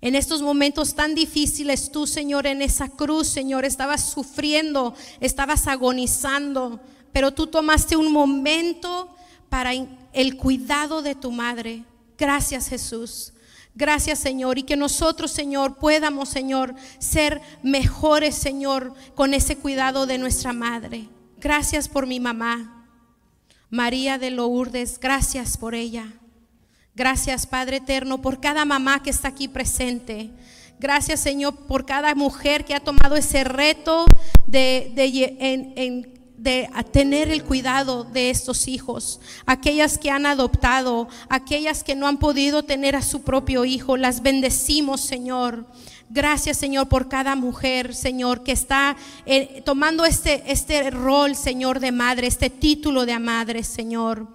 En 0.00 0.14
estos 0.14 0.42
momentos 0.42 0.94
tan 0.94 1.14
difíciles, 1.14 1.90
tú, 1.90 2.06
Señor, 2.06 2.46
en 2.46 2.60
esa 2.60 2.88
cruz, 2.88 3.28
Señor, 3.28 3.64
estabas 3.64 4.10
sufriendo, 4.10 4.94
estabas 5.20 5.66
agonizando, 5.66 6.80
pero 7.12 7.32
tú 7.32 7.46
tomaste 7.46 7.96
un 7.96 8.12
momento 8.12 9.14
para 9.48 9.72
el 10.12 10.36
cuidado 10.36 11.00
de 11.00 11.14
tu 11.14 11.32
madre. 11.32 11.84
Gracias, 12.18 12.68
Jesús. 12.68 13.32
Gracias, 13.74 14.18
Señor, 14.18 14.58
y 14.58 14.62
que 14.62 14.76
nosotros, 14.76 15.30
Señor, 15.30 15.76
podamos, 15.76 16.30
Señor, 16.30 16.74
ser 16.98 17.42
mejores, 17.62 18.34
Señor, 18.34 18.94
con 19.14 19.34
ese 19.34 19.56
cuidado 19.56 20.06
de 20.06 20.18
nuestra 20.18 20.52
madre. 20.52 21.08
Gracias 21.38 21.88
por 21.88 22.06
mi 22.06 22.18
mamá, 22.18 22.75
María 23.70 24.18
de 24.18 24.30
Lourdes, 24.30 25.00
gracias 25.00 25.56
por 25.56 25.74
ella. 25.74 26.12
Gracias, 26.94 27.46
Padre 27.46 27.78
Eterno, 27.78 28.22
por 28.22 28.40
cada 28.40 28.64
mamá 28.64 29.02
que 29.02 29.10
está 29.10 29.28
aquí 29.28 29.48
presente. 29.48 30.30
Gracias, 30.78 31.20
Señor, 31.20 31.56
por 31.66 31.84
cada 31.84 32.14
mujer 32.14 32.64
que 32.64 32.74
ha 32.74 32.80
tomado 32.80 33.16
ese 33.16 33.44
reto 33.44 34.06
de, 34.46 34.92
de, 34.94 36.12
tener 36.92 37.28
el 37.30 37.42
cuidado 37.42 38.04
de 38.04 38.30
estos 38.30 38.68
hijos. 38.68 39.20
Aquellas 39.46 39.98
que 39.98 40.10
han 40.10 40.26
adoptado, 40.26 41.08
aquellas 41.28 41.82
que 41.82 41.96
no 41.96 42.06
han 42.06 42.18
podido 42.18 42.62
tener 42.62 42.94
a 42.94 43.02
su 43.02 43.22
propio 43.22 43.64
hijo. 43.64 43.96
Las 43.96 44.22
bendecimos, 44.22 45.00
Señor. 45.00 45.66
Gracias, 46.08 46.56
Señor, 46.56 46.88
por 46.88 47.08
cada 47.08 47.34
mujer, 47.34 47.94
Señor, 47.94 48.44
que 48.44 48.52
está 48.52 48.96
eh, 49.26 49.60
tomando 49.64 50.04
este, 50.04 50.44
este 50.46 50.90
rol, 50.90 51.34
Señor, 51.34 51.80
de 51.80 51.90
madre, 51.90 52.28
este 52.28 52.48
título 52.48 53.06
de 53.06 53.18
madre, 53.18 53.64
Señor. 53.64 54.28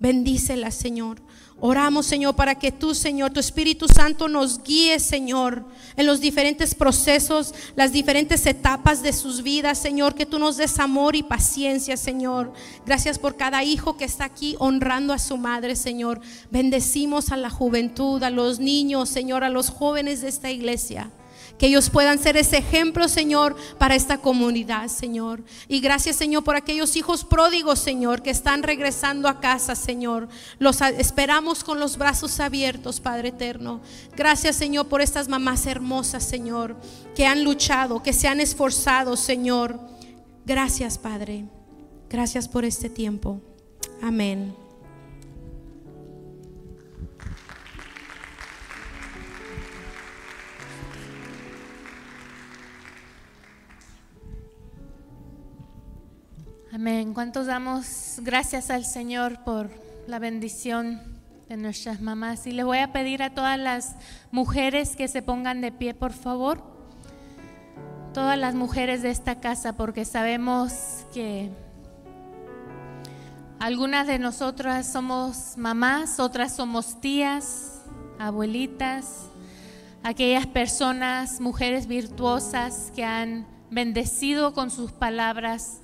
Bendícela, 0.00 0.72
Señor. 0.72 1.22
Oramos, 1.64 2.06
Señor, 2.06 2.34
para 2.34 2.56
que 2.56 2.72
tú, 2.72 2.92
Señor, 2.92 3.30
tu 3.30 3.38
Espíritu 3.38 3.86
Santo 3.86 4.26
nos 4.26 4.64
guíe, 4.64 4.98
Señor, 4.98 5.64
en 5.96 6.06
los 6.06 6.20
diferentes 6.20 6.74
procesos, 6.74 7.54
las 7.76 7.92
diferentes 7.92 8.44
etapas 8.46 9.00
de 9.00 9.12
sus 9.12 9.44
vidas, 9.44 9.78
Señor, 9.78 10.16
que 10.16 10.26
tú 10.26 10.40
nos 10.40 10.56
des 10.56 10.80
amor 10.80 11.14
y 11.14 11.22
paciencia, 11.22 11.96
Señor. 11.96 12.52
Gracias 12.84 13.16
por 13.16 13.36
cada 13.36 13.62
hijo 13.62 13.96
que 13.96 14.04
está 14.04 14.24
aquí 14.24 14.56
honrando 14.58 15.12
a 15.12 15.20
su 15.20 15.36
madre, 15.36 15.76
Señor. 15.76 16.20
Bendecimos 16.50 17.30
a 17.30 17.36
la 17.36 17.48
juventud, 17.48 18.20
a 18.24 18.30
los 18.30 18.58
niños, 18.58 19.08
Señor, 19.08 19.44
a 19.44 19.48
los 19.48 19.70
jóvenes 19.70 20.20
de 20.20 20.30
esta 20.30 20.50
iglesia 20.50 21.12
que 21.58 21.66
ellos 21.66 21.90
puedan 21.90 22.18
ser 22.18 22.36
ese 22.36 22.58
ejemplo, 22.58 23.08
Señor, 23.08 23.56
para 23.78 23.94
esta 23.94 24.18
comunidad, 24.18 24.88
Señor. 24.88 25.42
Y 25.68 25.80
gracias, 25.80 26.16
Señor, 26.16 26.44
por 26.44 26.56
aquellos 26.56 26.96
hijos 26.96 27.24
pródigos, 27.24 27.78
Señor, 27.78 28.22
que 28.22 28.30
están 28.30 28.62
regresando 28.62 29.28
a 29.28 29.40
casa, 29.40 29.74
Señor. 29.74 30.28
Los 30.58 30.80
esperamos 30.80 31.64
con 31.64 31.78
los 31.78 31.96
brazos 31.96 32.40
abiertos, 32.40 33.00
Padre 33.00 33.28
eterno. 33.28 33.80
Gracias, 34.16 34.56
Señor, 34.56 34.88
por 34.88 35.00
estas 35.00 35.28
mamás 35.28 35.66
hermosas, 35.66 36.24
Señor, 36.24 36.76
que 37.14 37.26
han 37.26 37.44
luchado, 37.44 38.02
que 38.02 38.12
se 38.12 38.28
han 38.28 38.40
esforzado, 38.40 39.16
Señor. 39.16 39.78
Gracias, 40.44 40.98
Padre. 40.98 41.44
Gracias 42.08 42.48
por 42.48 42.64
este 42.64 42.90
tiempo. 42.90 43.40
Amén. 44.02 44.61
Amén. 56.74 57.12
¿Cuántos 57.12 57.44
damos 57.44 58.16
gracias 58.22 58.70
al 58.70 58.86
Señor 58.86 59.44
por 59.44 59.68
la 60.06 60.18
bendición 60.18 61.02
de 61.46 61.58
nuestras 61.58 62.00
mamás? 62.00 62.46
Y 62.46 62.52
le 62.52 62.64
voy 62.64 62.78
a 62.78 62.94
pedir 62.94 63.22
a 63.22 63.34
todas 63.34 63.58
las 63.58 63.94
mujeres 64.30 64.96
que 64.96 65.06
se 65.06 65.20
pongan 65.20 65.60
de 65.60 65.70
pie, 65.70 65.92
por 65.92 66.14
favor. 66.14 66.64
Todas 68.14 68.38
las 68.38 68.54
mujeres 68.54 69.02
de 69.02 69.10
esta 69.10 69.38
casa, 69.38 69.74
porque 69.74 70.06
sabemos 70.06 71.04
que 71.12 71.50
algunas 73.58 74.06
de 74.06 74.18
nosotras 74.18 74.90
somos 74.90 75.58
mamás, 75.58 76.18
otras 76.20 76.56
somos 76.56 77.02
tías, 77.02 77.82
abuelitas, 78.18 79.26
aquellas 80.02 80.46
personas, 80.46 81.38
mujeres 81.38 81.86
virtuosas 81.86 82.90
que 82.96 83.04
han 83.04 83.46
bendecido 83.70 84.54
con 84.54 84.70
sus 84.70 84.90
palabras 84.90 85.81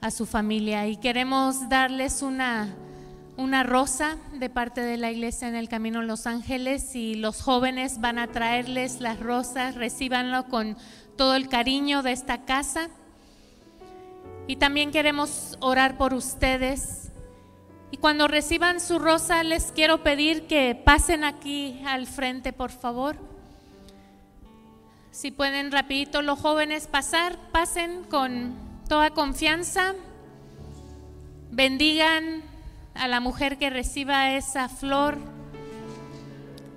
a 0.00 0.10
su 0.10 0.24
familia 0.24 0.86
y 0.86 0.96
queremos 0.96 1.68
darles 1.68 2.22
una, 2.22 2.74
una 3.36 3.62
rosa 3.62 4.16
de 4.32 4.48
parte 4.48 4.80
de 4.80 4.96
la 4.96 5.10
iglesia 5.10 5.48
en 5.48 5.54
el 5.54 5.68
Camino 5.68 6.02
Los 6.02 6.26
Ángeles 6.26 6.94
y 6.96 7.14
los 7.16 7.42
jóvenes 7.42 8.00
van 8.00 8.18
a 8.18 8.28
traerles 8.28 9.00
las 9.00 9.20
rosas, 9.20 9.74
recíbanlo 9.74 10.46
con 10.46 10.76
todo 11.16 11.34
el 11.34 11.48
cariño 11.48 12.02
de 12.02 12.12
esta 12.12 12.44
casa. 12.44 12.88
Y 14.46 14.56
también 14.56 14.90
queremos 14.90 15.58
orar 15.60 15.96
por 15.96 16.14
ustedes. 16.14 17.12
Y 17.90 17.98
cuando 17.98 18.26
reciban 18.26 18.80
su 18.80 18.98
rosa, 18.98 19.44
les 19.44 19.70
quiero 19.70 20.02
pedir 20.02 20.46
que 20.46 20.74
pasen 20.74 21.24
aquí 21.24 21.82
al 21.86 22.06
frente, 22.06 22.52
por 22.52 22.70
favor. 22.70 23.16
Si 25.10 25.30
pueden 25.30 25.70
rapidito 25.70 26.22
los 26.22 26.38
jóvenes 26.38 26.86
pasar, 26.86 27.36
pasen 27.52 28.04
con 28.04 28.69
toda 28.90 29.10
confianza. 29.10 29.94
Bendigan 31.52 32.42
a 32.94 33.06
la 33.06 33.20
mujer 33.20 33.56
que 33.56 33.70
reciba 33.70 34.32
esa 34.32 34.68
flor 34.68 35.16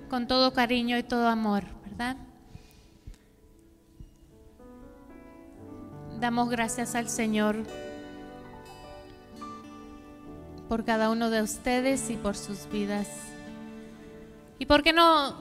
con 0.08 0.28
todo 0.28 0.52
cariño 0.52 0.96
y 0.96 1.02
todo 1.02 1.26
amor, 1.26 1.64
¿verdad? 1.84 2.16
Damos 6.20 6.50
gracias 6.50 6.94
al 6.94 7.08
Señor 7.08 7.56
por 10.68 10.84
cada 10.84 11.10
uno 11.10 11.30
de 11.30 11.42
ustedes 11.42 12.10
y 12.10 12.14
por 12.14 12.36
sus 12.36 12.70
vidas. 12.70 13.08
¿Y 14.60 14.66
por 14.66 14.84
qué 14.84 14.92
no, 14.92 15.34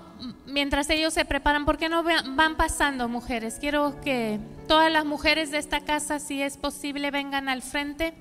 mientras 0.48 0.90
ellos 0.90 1.14
se 1.14 1.24
preparan, 1.24 1.66
por 1.66 1.78
qué 1.78 1.88
no 1.88 2.02
van 2.02 2.58
pasando 2.58 3.08
mujeres? 3.08 3.58
Quiero 3.60 4.02
que 4.02 4.40
todas 4.74 4.92
las 4.92 5.06
mujeres 5.06 5.52
de 5.52 5.60
esta 5.60 5.82
casa, 5.82 6.18
si 6.18 6.42
es 6.42 6.58
posible, 6.58 7.12
vengan 7.12 7.48
al 7.48 7.62
frente. 7.62 8.12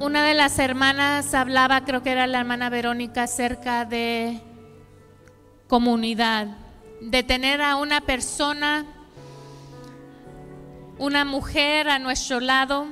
Una 0.00 0.22
de 0.22 0.34
las 0.34 0.58
hermanas 0.58 1.32
hablaba, 1.32 1.86
creo 1.86 2.02
que 2.02 2.12
era 2.12 2.26
la 2.26 2.40
hermana 2.40 2.68
Verónica, 2.68 3.22
acerca 3.22 3.86
de 3.86 4.42
comunidad, 5.66 6.48
de 7.00 7.22
tener 7.22 7.62
a 7.62 7.76
una 7.76 8.02
persona, 8.02 8.84
una 10.98 11.24
mujer 11.24 11.88
a 11.88 11.98
nuestro 11.98 12.40
lado 12.40 12.86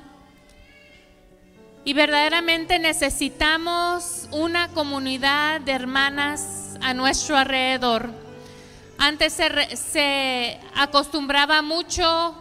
Y 1.85 1.93
verdaderamente 1.93 2.79
necesitamos 2.79 4.27
una 4.33 4.69
comunidad 4.69 5.61
de 5.61 5.73
hermanas 5.73 6.79
a 6.81 6.95
nuestro 6.95 7.37
alrededor. 7.37 8.24
Antes 8.99 9.33
se, 9.33 9.77
se 9.77 10.61
acostumbraba 10.75 11.63
mucho 11.63 12.41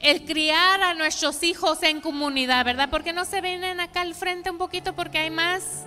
el 0.00 0.24
criar 0.24 0.82
a 0.82 0.94
nuestros 0.94 1.42
hijos 1.42 1.82
en 1.82 2.00
comunidad, 2.00 2.64
¿verdad? 2.64 2.88
Porque 2.90 3.12
no 3.12 3.24
se 3.24 3.40
vienen 3.40 3.80
acá 3.80 4.00
al 4.00 4.14
frente 4.14 4.50
un 4.50 4.58
poquito 4.58 4.94
porque 4.94 5.18
hay 5.18 5.30
más. 5.30 5.84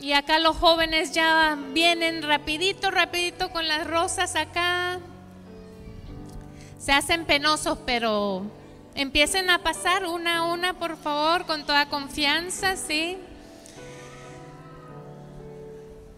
Y 0.00 0.12
acá 0.12 0.38
los 0.38 0.56
jóvenes 0.56 1.12
ya 1.12 1.58
vienen 1.72 2.22
rapidito, 2.22 2.90
rapidito 2.90 3.50
con 3.50 3.68
las 3.68 3.86
rosas 3.86 4.34
acá. 4.34 4.98
Se 6.78 6.92
hacen 6.92 7.26
penosos, 7.26 7.78
pero 7.84 8.42
empiecen 8.94 9.50
a 9.50 9.58
pasar 9.58 10.06
una 10.06 10.38
a 10.38 10.42
una, 10.44 10.74
por 10.74 10.96
favor, 10.96 11.44
con 11.44 11.66
toda 11.66 11.90
confianza, 11.90 12.76
¿sí? 12.76 13.18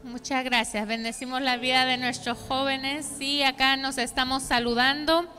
Muchas 0.05 0.43
gracias. 0.43 0.85
Bendecimos 0.89 1.41
la 1.43 1.59
vida 1.59 1.87
de 1.87 1.97
nuestros 1.97 2.37
jóvenes. 2.37 3.09
Sí, 3.19 3.45
acá 3.45 3.77
nos 3.77 3.99
estamos 3.99 4.43
saludando. 4.43 5.33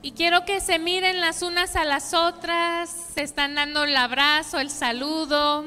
Y 0.00 0.12
quiero 0.12 0.44
que 0.44 0.60
se 0.60 0.78
miren 0.78 1.20
las 1.20 1.42
unas 1.42 1.74
a 1.74 1.84
las 1.84 2.14
otras. 2.14 2.88
Se 3.14 3.22
están 3.22 3.56
dando 3.56 3.82
el 3.82 3.96
abrazo, 3.96 4.60
el 4.60 4.70
saludo. 4.70 5.64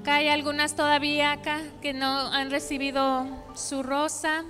Acá 0.00 0.14
hay 0.14 0.28
algunas 0.28 0.76
todavía 0.76 1.30
acá 1.30 1.60
que 1.82 1.92
no 1.92 2.06
han 2.32 2.50
recibido 2.50 3.26
su 3.54 3.82
rosa. 3.82 4.44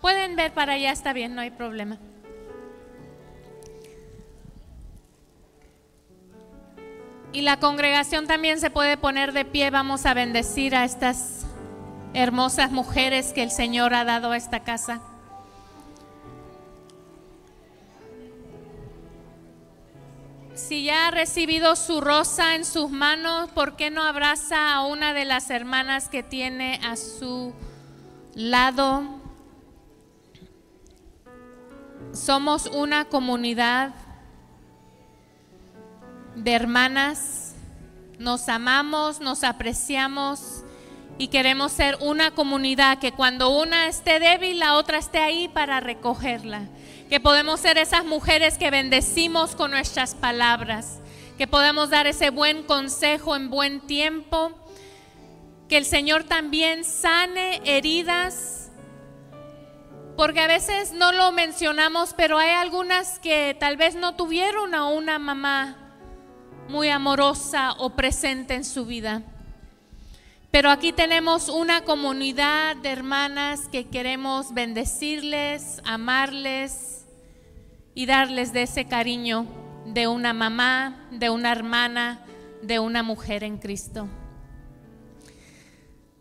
Pueden 0.00 0.36
ver 0.36 0.54
para 0.54 0.72
allá, 0.72 0.90
está 0.90 1.12
bien, 1.12 1.34
no 1.34 1.42
hay 1.42 1.50
problema. 1.50 1.98
Y 7.34 7.42
la 7.42 7.58
congregación 7.58 8.26
también 8.26 8.58
se 8.58 8.70
puede 8.70 8.96
poner 8.96 9.32
de 9.32 9.44
pie. 9.44 9.70
Vamos 9.70 10.06
a 10.06 10.14
bendecir 10.14 10.74
a 10.74 10.86
estas 10.86 11.44
hermosas 12.14 12.70
mujeres 12.72 13.34
que 13.34 13.42
el 13.42 13.50
Señor 13.50 13.92
ha 13.92 14.04
dado 14.04 14.32
a 14.32 14.38
esta 14.38 14.60
casa. 14.60 15.02
Si 20.70 20.84
ya 20.84 21.08
ha 21.08 21.10
recibido 21.10 21.74
su 21.74 22.00
rosa 22.00 22.54
en 22.54 22.64
sus 22.64 22.92
manos, 22.92 23.50
¿por 23.50 23.74
qué 23.74 23.90
no 23.90 24.04
abraza 24.04 24.72
a 24.72 24.86
una 24.86 25.12
de 25.12 25.24
las 25.24 25.50
hermanas 25.50 26.08
que 26.08 26.22
tiene 26.22 26.78
a 26.84 26.94
su 26.94 27.52
lado? 28.36 29.02
Somos 32.12 32.66
una 32.68 33.06
comunidad 33.06 33.96
de 36.36 36.52
hermanas, 36.52 37.56
nos 38.20 38.48
amamos, 38.48 39.18
nos 39.18 39.42
apreciamos 39.42 40.62
y 41.20 41.28
queremos 41.28 41.72
ser 41.72 41.98
una 42.00 42.30
comunidad 42.30 42.98
que 42.98 43.12
cuando 43.12 43.50
una 43.50 43.88
esté 43.88 44.18
débil, 44.18 44.58
la 44.58 44.76
otra 44.76 44.96
esté 44.96 45.18
ahí 45.18 45.48
para 45.48 45.78
recogerla. 45.78 46.62
Que 47.10 47.20
podemos 47.20 47.60
ser 47.60 47.76
esas 47.76 48.06
mujeres 48.06 48.56
que 48.56 48.70
bendecimos 48.70 49.54
con 49.54 49.70
nuestras 49.70 50.14
palabras, 50.14 50.98
que 51.36 51.46
podemos 51.46 51.90
dar 51.90 52.06
ese 52.06 52.30
buen 52.30 52.62
consejo 52.62 53.36
en 53.36 53.50
buen 53.50 53.82
tiempo, 53.82 54.52
que 55.68 55.76
el 55.76 55.84
Señor 55.84 56.24
también 56.24 56.84
sane 56.84 57.60
heridas, 57.66 58.70
porque 60.16 60.40
a 60.40 60.46
veces 60.46 60.92
no 60.92 61.12
lo 61.12 61.32
mencionamos, 61.32 62.14
pero 62.16 62.38
hay 62.38 62.48
algunas 62.48 63.18
que 63.18 63.54
tal 63.60 63.76
vez 63.76 63.94
no 63.94 64.14
tuvieron 64.14 64.74
a 64.74 64.86
una 64.86 65.18
mamá 65.18 65.76
muy 66.66 66.88
amorosa 66.88 67.72
o 67.72 67.90
presente 67.90 68.54
en 68.54 68.64
su 68.64 68.86
vida. 68.86 69.22
Pero 70.50 70.70
aquí 70.70 70.92
tenemos 70.92 71.48
una 71.48 71.84
comunidad 71.84 72.76
de 72.76 72.90
hermanas 72.90 73.68
que 73.70 73.88
queremos 73.88 74.52
bendecirles, 74.52 75.80
amarles, 75.84 77.00
y 77.94 78.06
darles 78.06 78.52
de 78.52 78.62
ese 78.62 78.86
cariño 78.86 79.46
de 79.86 80.06
una 80.06 80.32
mamá, 80.32 81.08
de 81.10 81.30
una 81.30 81.52
hermana, 81.52 82.24
de 82.62 82.78
una 82.78 83.02
mujer 83.02 83.44
en 83.44 83.58
Cristo. 83.58 84.08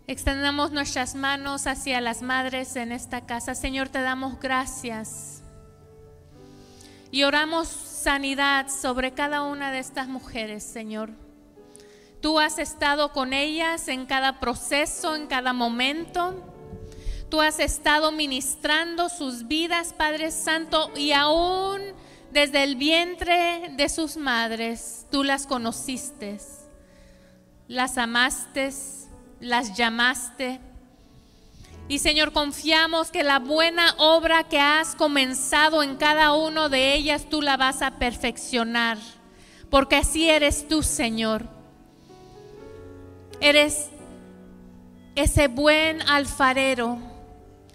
Extendamos 0.08 0.72
nuestras 0.72 1.14
manos 1.14 1.68
hacia 1.68 2.02
las 2.02 2.22
madres 2.22 2.76
en 2.76 2.92
esta 2.92 3.26
casa. 3.26 3.54
Señor, 3.54 3.90
te 3.90 4.02
damos 4.02 4.40
gracias. 4.40 5.44
Y 7.12 7.24
oramos 7.24 7.68
sanidad 7.68 8.68
sobre 8.70 9.14
cada 9.14 9.44
una 9.44 9.72
de 9.72 9.80
estas 9.80 10.08
mujeres, 10.08 10.64
Señor. 10.64 11.12
Tú 12.22 12.38
has 12.40 12.60
estado 12.60 13.14
con 13.14 13.32
ellas 13.32 13.88
en 13.88 14.06
cada 14.06 14.42
proceso, 14.42 15.16
en 15.16 15.28
cada 15.28 15.54
momento. 15.54 16.36
Tú 17.30 17.42
has 17.42 17.60
estado 17.60 18.12
ministrando 18.12 19.08
sus 19.08 19.48
vidas, 19.48 19.94
Padre 19.94 20.32
Santo, 20.32 20.92
y 20.98 21.14
aún 21.14 21.82
desde 22.32 22.64
el 22.64 22.76
vientre 22.76 23.72
de 23.76 23.88
sus 23.88 24.18
madres, 24.18 25.06
tú 25.10 25.24
las 25.24 25.48
conociste, 25.48 26.40
las 27.68 27.98
amaste, 27.98 28.70
las 29.40 29.78
llamaste. 29.78 30.60
Y 31.88 32.00
Señor, 32.00 32.34
confiamos 32.34 33.12
que 33.12 33.24
la 33.24 33.40
buena 33.40 33.96
obra 33.98 34.44
que 34.44 34.60
has 34.60 34.94
comenzado 34.94 35.84
en 35.84 35.96
cada 35.96 36.34
uno 36.34 36.68
de 36.68 36.96
ellas, 36.96 37.28
tú 37.30 37.42
la 37.42 37.56
vas 37.56 37.82
a 37.82 37.98
perfeccionar, 37.98 38.98
porque 39.70 39.96
así 39.96 40.30
eres 40.30 40.68
tú, 40.68 40.84
Señor. 40.84 41.59
Eres 43.42 43.90
ese 45.16 45.48
buen 45.48 46.02
alfarero 46.04 46.98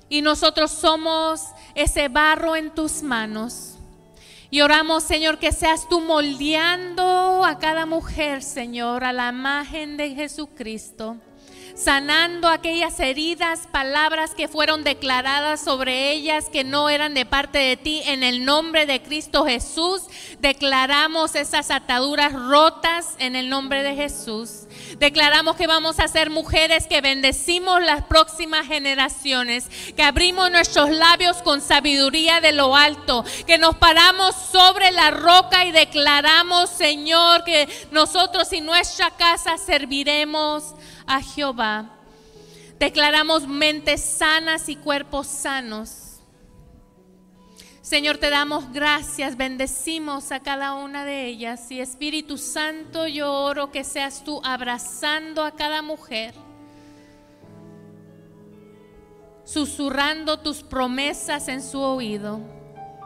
y 0.09 0.23
nosotros 0.23 0.71
somos 0.71 1.43
ese 1.75 2.09
barro 2.09 2.57
en 2.57 2.75
tus 2.75 3.03
manos. 3.03 3.77
Y 4.51 4.61
oramos, 4.61 5.03
Señor, 5.03 5.39
que 5.39 5.53
seas 5.53 5.89
tú 5.89 6.01
moldeando 6.01 7.45
a 7.45 7.59
cada 7.59 7.87
mujer, 7.87 8.43
Señor, 8.43 9.03
a 9.03 9.13
la 9.13 9.31
imagen 9.31 9.97
de 9.97 10.15
Jesucristo 10.15 11.17
sanando 11.75 12.49
aquellas 12.49 12.99
heridas, 13.01 13.67
palabras 13.71 14.35
que 14.35 14.49
fueron 14.49 14.85
declaradas 14.85 15.61
sobre 15.61 16.13
ellas 16.13 16.49
que 16.49 16.65
no 16.65 16.89
eran 16.89 17.15
de 17.15 17.27
parte 17.27 17.59
de 17.59 17.77
ti. 17.77 18.03
En 18.07 18.23
el 18.23 18.45
nombre 18.45 18.87
de 18.87 19.03
Cristo 19.03 19.45
Jesús, 19.45 20.03
declaramos 20.41 21.35
esas 21.35 21.71
ataduras 21.71 22.33
rotas 22.33 23.17
en 23.19 23.37
el 23.37 23.51
nombre 23.51 23.83
de 23.83 23.95
Jesús. 23.95 24.64
Declaramos 24.99 25.57
que 25.57 25.67
vamos 25.67 25.99
a 25.99 26.09
ser 26.09 26.31
mujeres 26.31 26.87
que 26.87 27.01
bendecimos 27.01 27.83
las 27.83 28.05
próximas 28.05 28.67
generaciones, 28.67 29.69
que 29.97 30.03
abrimos 30.03 30.51
nuestros 30.51 30.91
labios 30.91 31.39
con 31.39 31.61
sabiduría 31.61 32.41
de 32.41 32.53
lo 32.53 32.77
alto, 32.77 33.25
que 33.47 33.59
nos 33.59 33.77
paramos 33.77 34.35
sobre 34.35 34.93
la 34.93 35.11
roca 35.11 35.65
y 35.65 35.73
declaramos, 35.73 36.71
Señor, 36.71 37.45
que 37.45 37.69
nosotros 37.91 38.53
y 38.53 38.61
nuestra 38.61 39.11
casa 39.11 39.59
serviremos 39.59 40.75
a 41.07 41.21
Jehová. 41.21 41.91
Declaramos 42.79 43.47
mentes 43.47 44.03
sanas 44.03 44.69
y 44.69 44.77
cuerpos 44.77 45.27
sanos. 45.27 46.04
Señor, 47.85 48.17
te 48.17 48.31
damos 48.31 48.73
gracias, 48.73 49.37
bendecimos 49.37 50.33
a 50.33 50.41
cada 50.41 50.73
una 50.73 51.05
de 51.05 51.27
ellas. 51.27 51.71
Y 51.71 51.81
Espíritu 51.81 52.39
Santo, 52.39 53.07
yo 53.07 53.31
oro 53.31 53.71
que 53.71 53.85
seas 53.85 54.25
tú 54.25 54.41
abrazando 54.43 55.45
a 55.45 55.51
cada 55.51 55.83
mujer, 55.83 56.35
susurrando 59.45 60.39
tus 60.39 60.63
promesas 60.63 61.47
en 61.49 61.63
su 61.63 61.79
oído, 61.79 62.41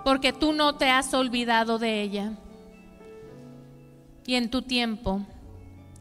porque 0.04 0.32
tú 0.32 0.52
no 0.52 0.76
te 0.76 0.90
has 0.90 1.12
olvidado 1.12 1.80
de 1.80 2.00
ella. 2.00 2.38
Y 4.26 4.36
en 4.36 4.48
tu 4.48 4.62
tiempo, 4.62 5.26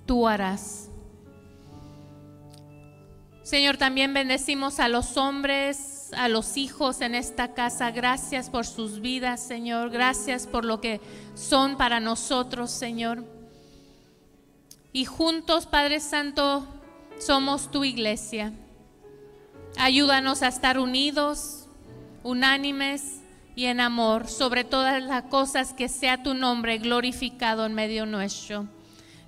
tú 0.05 0.27
harás. 0.27 0.91
Señor, 3.41 3.77
también 3.77 4.13
bendecimos 4.13 4.79
a 4.79 4.87
los 4.87 5.17
hombres, 5.17 5.96
a 6.13 6.29
los 6.29 6.57
hijos 6.57 7.01
en 7.01 7.15
esta 7.15 7.53
casa. 7.53 7.91
Gracias 7.91 8.49
por 8.49 8.65
sus 8.65 9.01
vidas, 9.01 9.41
Señor. 9.41 9.89
Gracias 9.89 10.47
por 10.47 10.65
lo 10.65 10.81
que 10.81 11.01
son 11.35 11.77
para 11.77 11.99
nosotros, 11.99 12.71
Señor. 12.71 13.23
Y 14.93 15.05
juntos, 15.05 15.65
Padre 15.65 15.99
Santo, 15.99 16.67
somos 17.19 17.71
tu 17.71 17.83
iglesia. 17.83 18.53
Ayúdanos 19.77 20.41
a 20.43 20.47
estar 20.47 20.79
unidos, 20.79 21.67
unánimes, 22.23 23.21
y 23.57 23.65
en 23.65 23.79
amor, 23.79 24.27
sobre 24.27 24.63
todas 24.63 25.01
las 25.01 25.23
cosas 25.23 25.73
que 25.73 25.89
sea 25.89 26.21
tu 26.21 26.35
nombre 26.35 26.77
glorificado 26.77 27.65
en 27.65 27.73
medio 27.73 28.05
nuestro. 28.05 28.67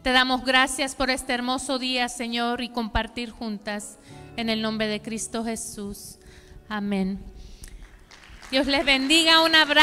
Te 0.03 0.11
damos 0.11 0.45
gracias 0.45 0.93
por 0.93 1.09
este 1.09 1.33
hermoso 1.33 1.79
día, 1.79 2.07
Señor, 2.09 2.61
y 2.61 2.69
compartir 2.69 3.31
juntas 3.31 3.97
en 4.37 4.49
el 4.49 4.61
nombre 4.61 4.85
de 4.85 5.01
Cristo 5.01 5.43
Jesús. 5.43 6.18
Amén. 6.69 7.19
Dios 8.51 8.67
les 8.67 8.85
bendiga. 8.85 9.41
Un 9.41 9.55
abrazo. 9.55 9.77